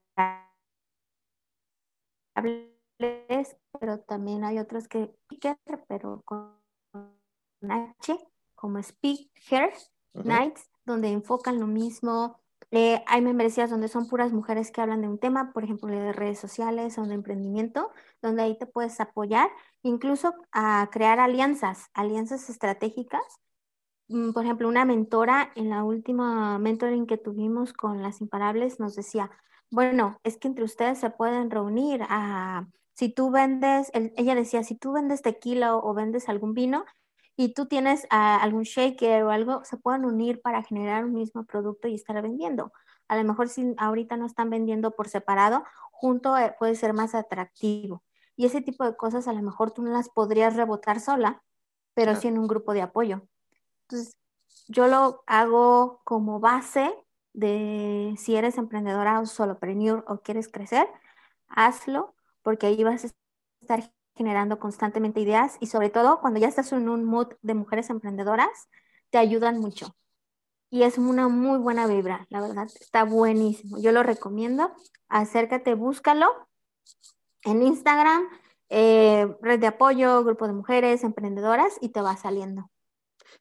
pero 3.80 4.00
también 4.00 4.44
hay 4.44 4.58
otros 4.58 4.88
que 4.88 5.14
pero 5.88 6.22
con 6.24 6.58
H, 7.62 8.18
como 8.54 8.78
Speaker 8.78 9.72
Nights, 10.14 10.68
donde 10.84 11.10
enfocan 11.10 11.60
lo 11.60 11.66
mismo. 11.66 12.40
Eh, 12.70 13.02
hay 13.06 13.22
membresías 13.22 13.70
donde 13.70 13.88
son 13.88 14.08
puras 14.08 14.32
mujeres 14.32 14.70
que 14.70 14.80
hablan 14.80 15.00
de 15.00 15.08
un 15.08 15.18
tema, 15.18 15.52
por 15.52 15.64
ejemplo, 15.64 15.88
de 15.88 16.12
redes 16.12 16.38
sociales 16.38 16.98
o 16.98 17.06
de 17.06 17.14
emprendimiento, 17.14 17.90
donde 18.20 18.42
ahí 18.42 18.58
te 18.58 18.66
puedes 18.66 19.00
apoyar, 19.00 19.50
incluso 19.82 20.34
a 20.52 20.88
crear 20.92 21.18
alianzas, 21.18 21.88
alianzas 21.94 22.50
estratégicas. 22.50 23.22
Mm, 24.08 24.32
por 24.32 24.44
ejemplo, 24.44 24.68
una 24.68 24.84
mentora 24.84 25.50
en 25.54 25.70
la 25.70 25.84
última 25.84 26.58
mentoring 26.58 27.06
que 27.06 27.18
tuvimos 27.18 27.72
con 27.72 28.02
las 28.02 28.20
imparables 28.20 28.80
nos 28.80 28.94
decía, 28.96 29.30
bueno, 29.70 30.18
es 30.24 30.38
que 30.38 30.48
entre 30.48 30.64
ustedes 30.64 30.98
se 30.98 31.10
pueden 31.10 31.50
reunir 31.50 32.02
a, 32.08 32.66
si 32.98 33.10
tú 33.10 33.30
vendes, 33.30 33.90
ella 33.94 34.34
decía, 34.34 34.64
si 34.64 34.74
tú 34.74 34.92
vendes 34.92 35.22
tequila 35.22 35.76
o, 35.76 35.94
vendes 35.94 36.28
algún 36.28 36.54
vino 36.54 36.84
y 37.40 37.54
tú 37.54 37.66
tienes 37.66 38.04
algún 38.10 38.64
shaker 38.64 39.22
o 39.22 39.30
algo, 39.30 39.64
se 39.64 39.76
pueden 39.76 40.04
unir 40.04 40.40
para 40.42 40.64
generar 40.64 41.04
un 41.04 41.12
mismo 41.12 41.44
producto 41.44 41.86
y 41.86 41.94
estar 41.94 42.20
vendiendo. 42.20 42.72
A 43.06 43.16
lo 43.16 43.22
mejor 43.22 43.48
si 43.48 43.74
ahorita 43.78 44.16
no 44.16 44.26
están 44.26 44.50
vendiendo 44.50 44.90
por 44.90 45.08
separado, 45.08 45.62
junto 45.92 46.36
eh, 46.36 46.56
puede 46.58 46.74
ser 46.74 46.94
más 46.94 47.14
atractivo. 47.14 48.02
Y 48.34 48.44
ese 48.46 48.60
tipo 48.60 48.84
de 48.84 48.96
cosas 48.96 49.28
a 49.28 49.32
lo 49.32 49.40
mejor 49.40 49.70
tú 49.70 49.82
no 49.82 49.92
las 49.92 50.08
podrías 50.08 50.56
rebotar 50.56 50.98
sola, 50.98 51.40
pero 51.94 52.16
sí 52.16 52.26
en 52.26 52.38
un 52.38 52.48
grupo 52.48 52.72
de 52.72 52.82
apoyo. 52.82 53.22
Entonces, 53.82 54.16
yo 54.66 54.88
lo 54.88 55.22
hago 55.28 56.00
como 56.02 56.40
base 56.40 56.92
de 57.34 58.16
si 58.18 58.34
eres 58.34 58.58
emprendedora 58.58 59.20
o 59.20 59.26
solopreneur 59.26 60.04
o 60.08 60.22
quieres 60.22 60.48
crecer, 60.48 60.88
hazlo 61.46 62.16
porque 62.42 62.66
ahí 62.66 62.82
vas 62.82 63.04
a 63.04 63.08
estar 63.60 63.92
generando 64.18 64.58
constantemente 64.58 65.20
ideas 65.20 65.56
y 65.60 65.66
sobre 65.68 65.88
todo 65.88 66.20
cuando 66.20 66.40
ya 66.40 66.48
estás 66.48 66.72
en 66.72 66.88
un 66.88 67.04
mood 67.04 67.28
de 67.40 67.54
mujeres 67.54 67.88
emprendedoras, 67.88 68.68
te 69.10 69.18
ayudan 69.18 69.58
mucho. 69.60 69.96
Y 70.70 70.82
es 70.82 70.98
una 70.98 71.28
muy 71.28 71.58
buena 71.58 71.86
vibra, 71.86 72.26
la 72.28 72.42
verdad, 72.42 72.68
está 72.78 73.04
buenísimo. 73.04 73.78
Yo 73.80 73.92
lo 73.92 74.02
recomiendo. 74.02 74.70
Acércate, 75.08 75.74
búscalo 75.74 76.26
en 77.44 77.62
Instagram, 77.62 78.24
eh, 78.68 79.34
red 79.40 79.60
de 79.60 79.68
apoyo, 79.68 80.24
grupo 80.24 80.46
de 80.46 80.52
mujeres 80.52 81.04
emprendedoras 81.04 81.78
y 81.80 81.90
te 81.90 82.02
va 82.02 82.16
saliendo. 82.16 82.70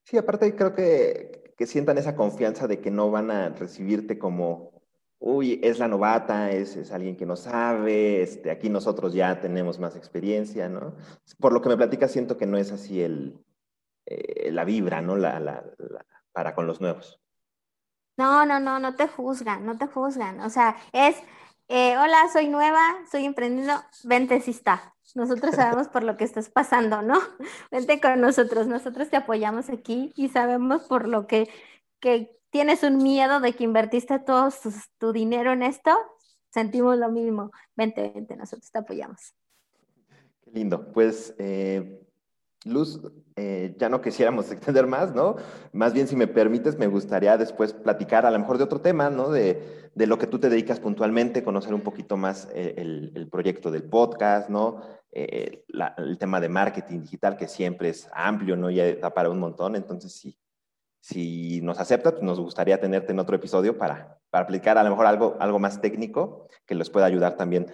Sí, 0.04 0.18
aparte 0.18 0.56
creo 0.56 0.74
que, 0.74 1.54
que 1.58 1.66
sientan 1.66 1.98
esa 1.98 2.16
confianza 2.16 2.68
de 2.68 2.80
que 2.80 2.92
no 2.92 3.12
van 3.12 3.32
a 3.32 3.50
recibirte 3.50 4.18
como, 4.18 4.77
uy, 5.20 5.60
es 5.64 5.80
la 5.80 5.88
novata, 5.88 6.52
es, 6.52 6.76
es, 6.76 6.92
alguien 6.92 7.18
que 7.18 7.26
no 7.26 7.36
sabe, 7.36 8.22
este, 8.22 8.52
aquí 8.52 8.70
nosotros 8.70 9.14
ya 9.14 9.40
tenemos 9.42 9.80
más 9.80 9.96
experiencia, 9.96 10.70
¿no? 10.70 10.96
Por 11.40 11.54
lo 11.54 11.62
que 11.62 11.70
me 11.70 11.78
platica, 11.78 12.08
siento 12.08 12.38
que 12.38 12.46
no 12.46 12.58
es 12.58 12.72
así 12.72 13.02
el, 13.02 13.44
eh, 14.06 14.52
la 14.52 14.64
vibra, 14.64 15.02
¿no? 15.02 15.16
La, 15.16 15.40
la, 15.40 15.64
para 16.32 16.54
con 16.54 16.68
los 16.68 16.82
nuevos. 16.82 17.20
No, 18.18 18.46
no, 18.46 18.60
no, 18.60 18.80
no 18.80 18.96
te 18.96 19.08
juzgan, 19.08 19.66
no 19.66 19.78
te 19.78 19.88
juzgan. 19.88 20.40
O 20.42 20.50
sea, 20.50 20.76
es, 20.92 21.16
eh, 21.68 21.98
hola, 21.98 22.30
soy 22.32 22.48
nueva, 22.48 22.82
soy 23.12 23.26
emprendiendo, 23.26 23.74
vente 24.04 24.40
si 24.42 24.52
está. 24.52 24.96
Nosotros 25.16 25.56
sabemos 25.56 25.88
por 25.88 26.04
lo 26.04 26.18
que 26.18 26.24
estás 26.24 26.50
pasando, 26.50 27.02
¿no? 27.02 27.20
Vente 27.72 28.00
con 28.02 28.20
nosotros, 28.22 28.68
nosotros 28.68 29.10
te 29.10 29.18
apoyamos 29.18 29.70
aquí 29.70 30.14
y 30.16 30.30
sabemos 30.30 30.84
por 30.84 31.08
lo 31.08 31.28
que, 31.28 31.50
que 32.00 32.37
tienes 32.58 32.82
un 32.82 32.98
miedo 32.98 33.40
de 33.40 33.54
que 33.54 33.64
invertiste 33.64 34.18
todo 34.18 34.50
tu, 34.98 35.14
dinero 35.14 35.54
en 35.54 35.62
esto, 35.62 35.92
sentimos 36.50 36.98
lo 36.98 37.12
mismo. 37.12 37.52
Vente, 37.76 38.12
vente, 38.16 38.36
nosotros 38.36 38.72
te 38.72 38.80
apoyamos. 38.80 39.36
Qué 40.44 40.50
lindo. 40.54 40.92
Pues 40.92 41.36
eh, 41.38 42.02
Luz, 42.66 43.00
eh, 43.36 43.76
ya 43.78 43.90
no 43.90 44.02
quisiéramos 44.02 44.52
extender 44.52 44.88
más, 44.88 45.14
¿no? 45.14 45.36
Más 45.72 45.94
bien, 45.94 46.08
si 46.08 46.16
me 46.16 46.26
permites, 46.26 46.80
me 46.80 46.88
gustaría 46.88 47.38
después 47.38 47.74
platicar 47.74 48.26
a 48.26 48.32
lo 48.32 48.40
mejor 48.40 48.58
de 48.58 48.64
otro 48.64 48.82
tema, 48.82 49.12
¿no? 49.12 49.30
De, 49.30 49.92
lo 49.94 50.18
que 50.18 50.26
tú 50.26 50.40
te 50.40 50.50
dedicas 50.50 50.80
puntualmente, 50.80 51.44
conocer 51.44 51.76
un 51.76 51.82
poquito 51.82 52.18
más 52.18 52.50
eh, 52.56 52.74
el, 52.76 53.30
proyecto 53.30 53.70
del 53.70 53.84
podcast, 53.84 54.50
¿no? 54.50 54.82
El 55.12 56.18
tema 56.18 56.42
de 56.42 56.50
marketing 56.50 57.02
digital, 57.02 57.38
que 57.38 57.48
siempre 57.48 57.90
es 57.90 58.10
amplio, 58.14 58.56
¿no? 58.56 58.72
Ya 58.72 58.96
da 58.96 59.14
para 59.14 59.30
un 59.30 59.38
montón, 59.38 59.76
entonces 59.76 60.12
sí. 60.12 60.40
Si 61.00 61.62
nos 61.62 61.80
aceptas, 61.80 62.14
pues 62.14 62.24
nos 62.24 62.40
gustaría 62.40 62.80
tenerte 62.80 63.12
en 63.12 63.20
otro 63.20 63.36
episodio 63.36 63.78
para, 63.78 64.20
para 64.30 64.44
aplicar 64.44 64.78
a 64.78 64.84
lo 64.84 64.90
mejor 64.90 65.06
algo, 65.06 65.38
algo 65.40 65.60
más 65.60 65.80
técnico 65.82 66.48
que 66.66 66.76
les 66.76 66.90
pueda 66.90 67.06
ayudar 67.06 67.38
también 67.38 67.68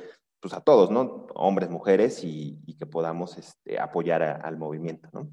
pues 0.44 0.54
a 0.54 0.60
todos, 0.62 0.92
¿no? 0.92 1.28
Hombres, 1.36 1.70
mujeres 1.70 2.22
y, 2.24 2.76
que 2.78 2.86
podamos 2.86 3.38
este, 3.38 3.80
apoyar 3.80 4.22
al 4.22 4.58
movimiento, 4.58 5.08
¿no? 5.14 5.30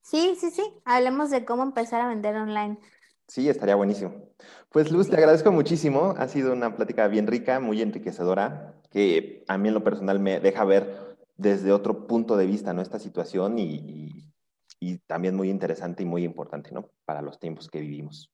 Sí, 0.00 0.36
sí, 0.38 0.50
sí. 0.50 0.62
Hablemos 0.84 1.30
de 1.30 1.44
cómo 1.44 1.64
empezar 1.64 2.00
a 2.00 2.08
vender 2.08 2.36
online. 2.36 2.78
Sí, 3.26 3.48
estaría 3.48 3.74
buenísimo. 3.74 4.14
Pues 4.70 4.92
Luz, 4.92 5.10
te 5.10 5.16
agradezco 5.16 5.50
muchísimo. 5.50 6.14
Ha 6.16 6.28
sido 6.28 6.52
una 6.52 6.76
plática 6.76 7.08
bien 7.08 7.26
rica, 7.26 7.58
muy 7.58 7.82
enriquecedora, 7.82 8.74
que 8.90 9.44
a 9.48 9.58
mí 9.58 9.68
en 9.68 9.74
lo 9.74 9.82
personal 9.82 10.20
me 10.20 10.38
deja 10.38 10.64
ver 10.64 11.18
desde 11.36 11.72
otro 11.72 12.06
punto 12.06 12.36
de 12.36 12.46
vista, 12.46 12.72
¿no? 12.72 12.80
Esta 12.80 13.00
situación 13.00 13.58
y, 13.58 13.74
y 13.74 14.32
también 15.06 15.34
muy 15.34 15.50
interesante 15.50 16.02
y 16.02 16.06
muy 16.06 16.24
importante, 16.24 16.70
¿no? 16.72 16.90
Para 17.04 17.22
los 17.22 17.38
tiempos 17.38 17.68
que 17.68 17.80
vivimos. 17.80 18.30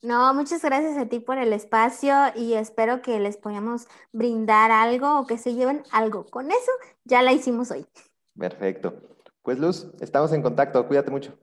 No, 0.00 0.32
muchas 0.32 0.62
gracias 0.62 0.96
a 0.96 1.06
ti 1.06 1.18
por 1.18 1.38
el 1.38 1.52
espacio 1.52 2.14
y 2.36 2.54
espero 2.54 3.02
que 3.02 3.18
les 3.18 3.36
podamos 3.36 3.88
brindar 4.12 4.70
algo 4.70 5.18
o 5.18 5.26
que 5.26 5.38
se 5.38 5.54
lleven 5.54 5.82
algo. 5.90 6.24
Con 6.26 6.50
eso 6.50 6.70
ya 7.04 7.22
la 7.22 7.32
hicimos 7.32 7.70
hoy. 7.72 7.84
Perfecto. 8.38 9.02
Pues 9.42 9.58
Luz, 9.58 9.90
estamos 10.00 10.32
en 10.32 10.42
contacto. 10.42 10.86
Cuídate 10.86 11.10
mucho. 11.10 11.36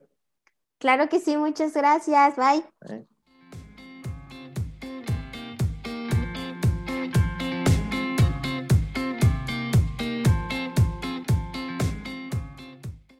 Claro 0.78 1.08
que 1.08 1.20
sí, 1.20 1.36
muchas 1.36 1.74
gracias. 1.74 2.36
Bye. 2.36 3.06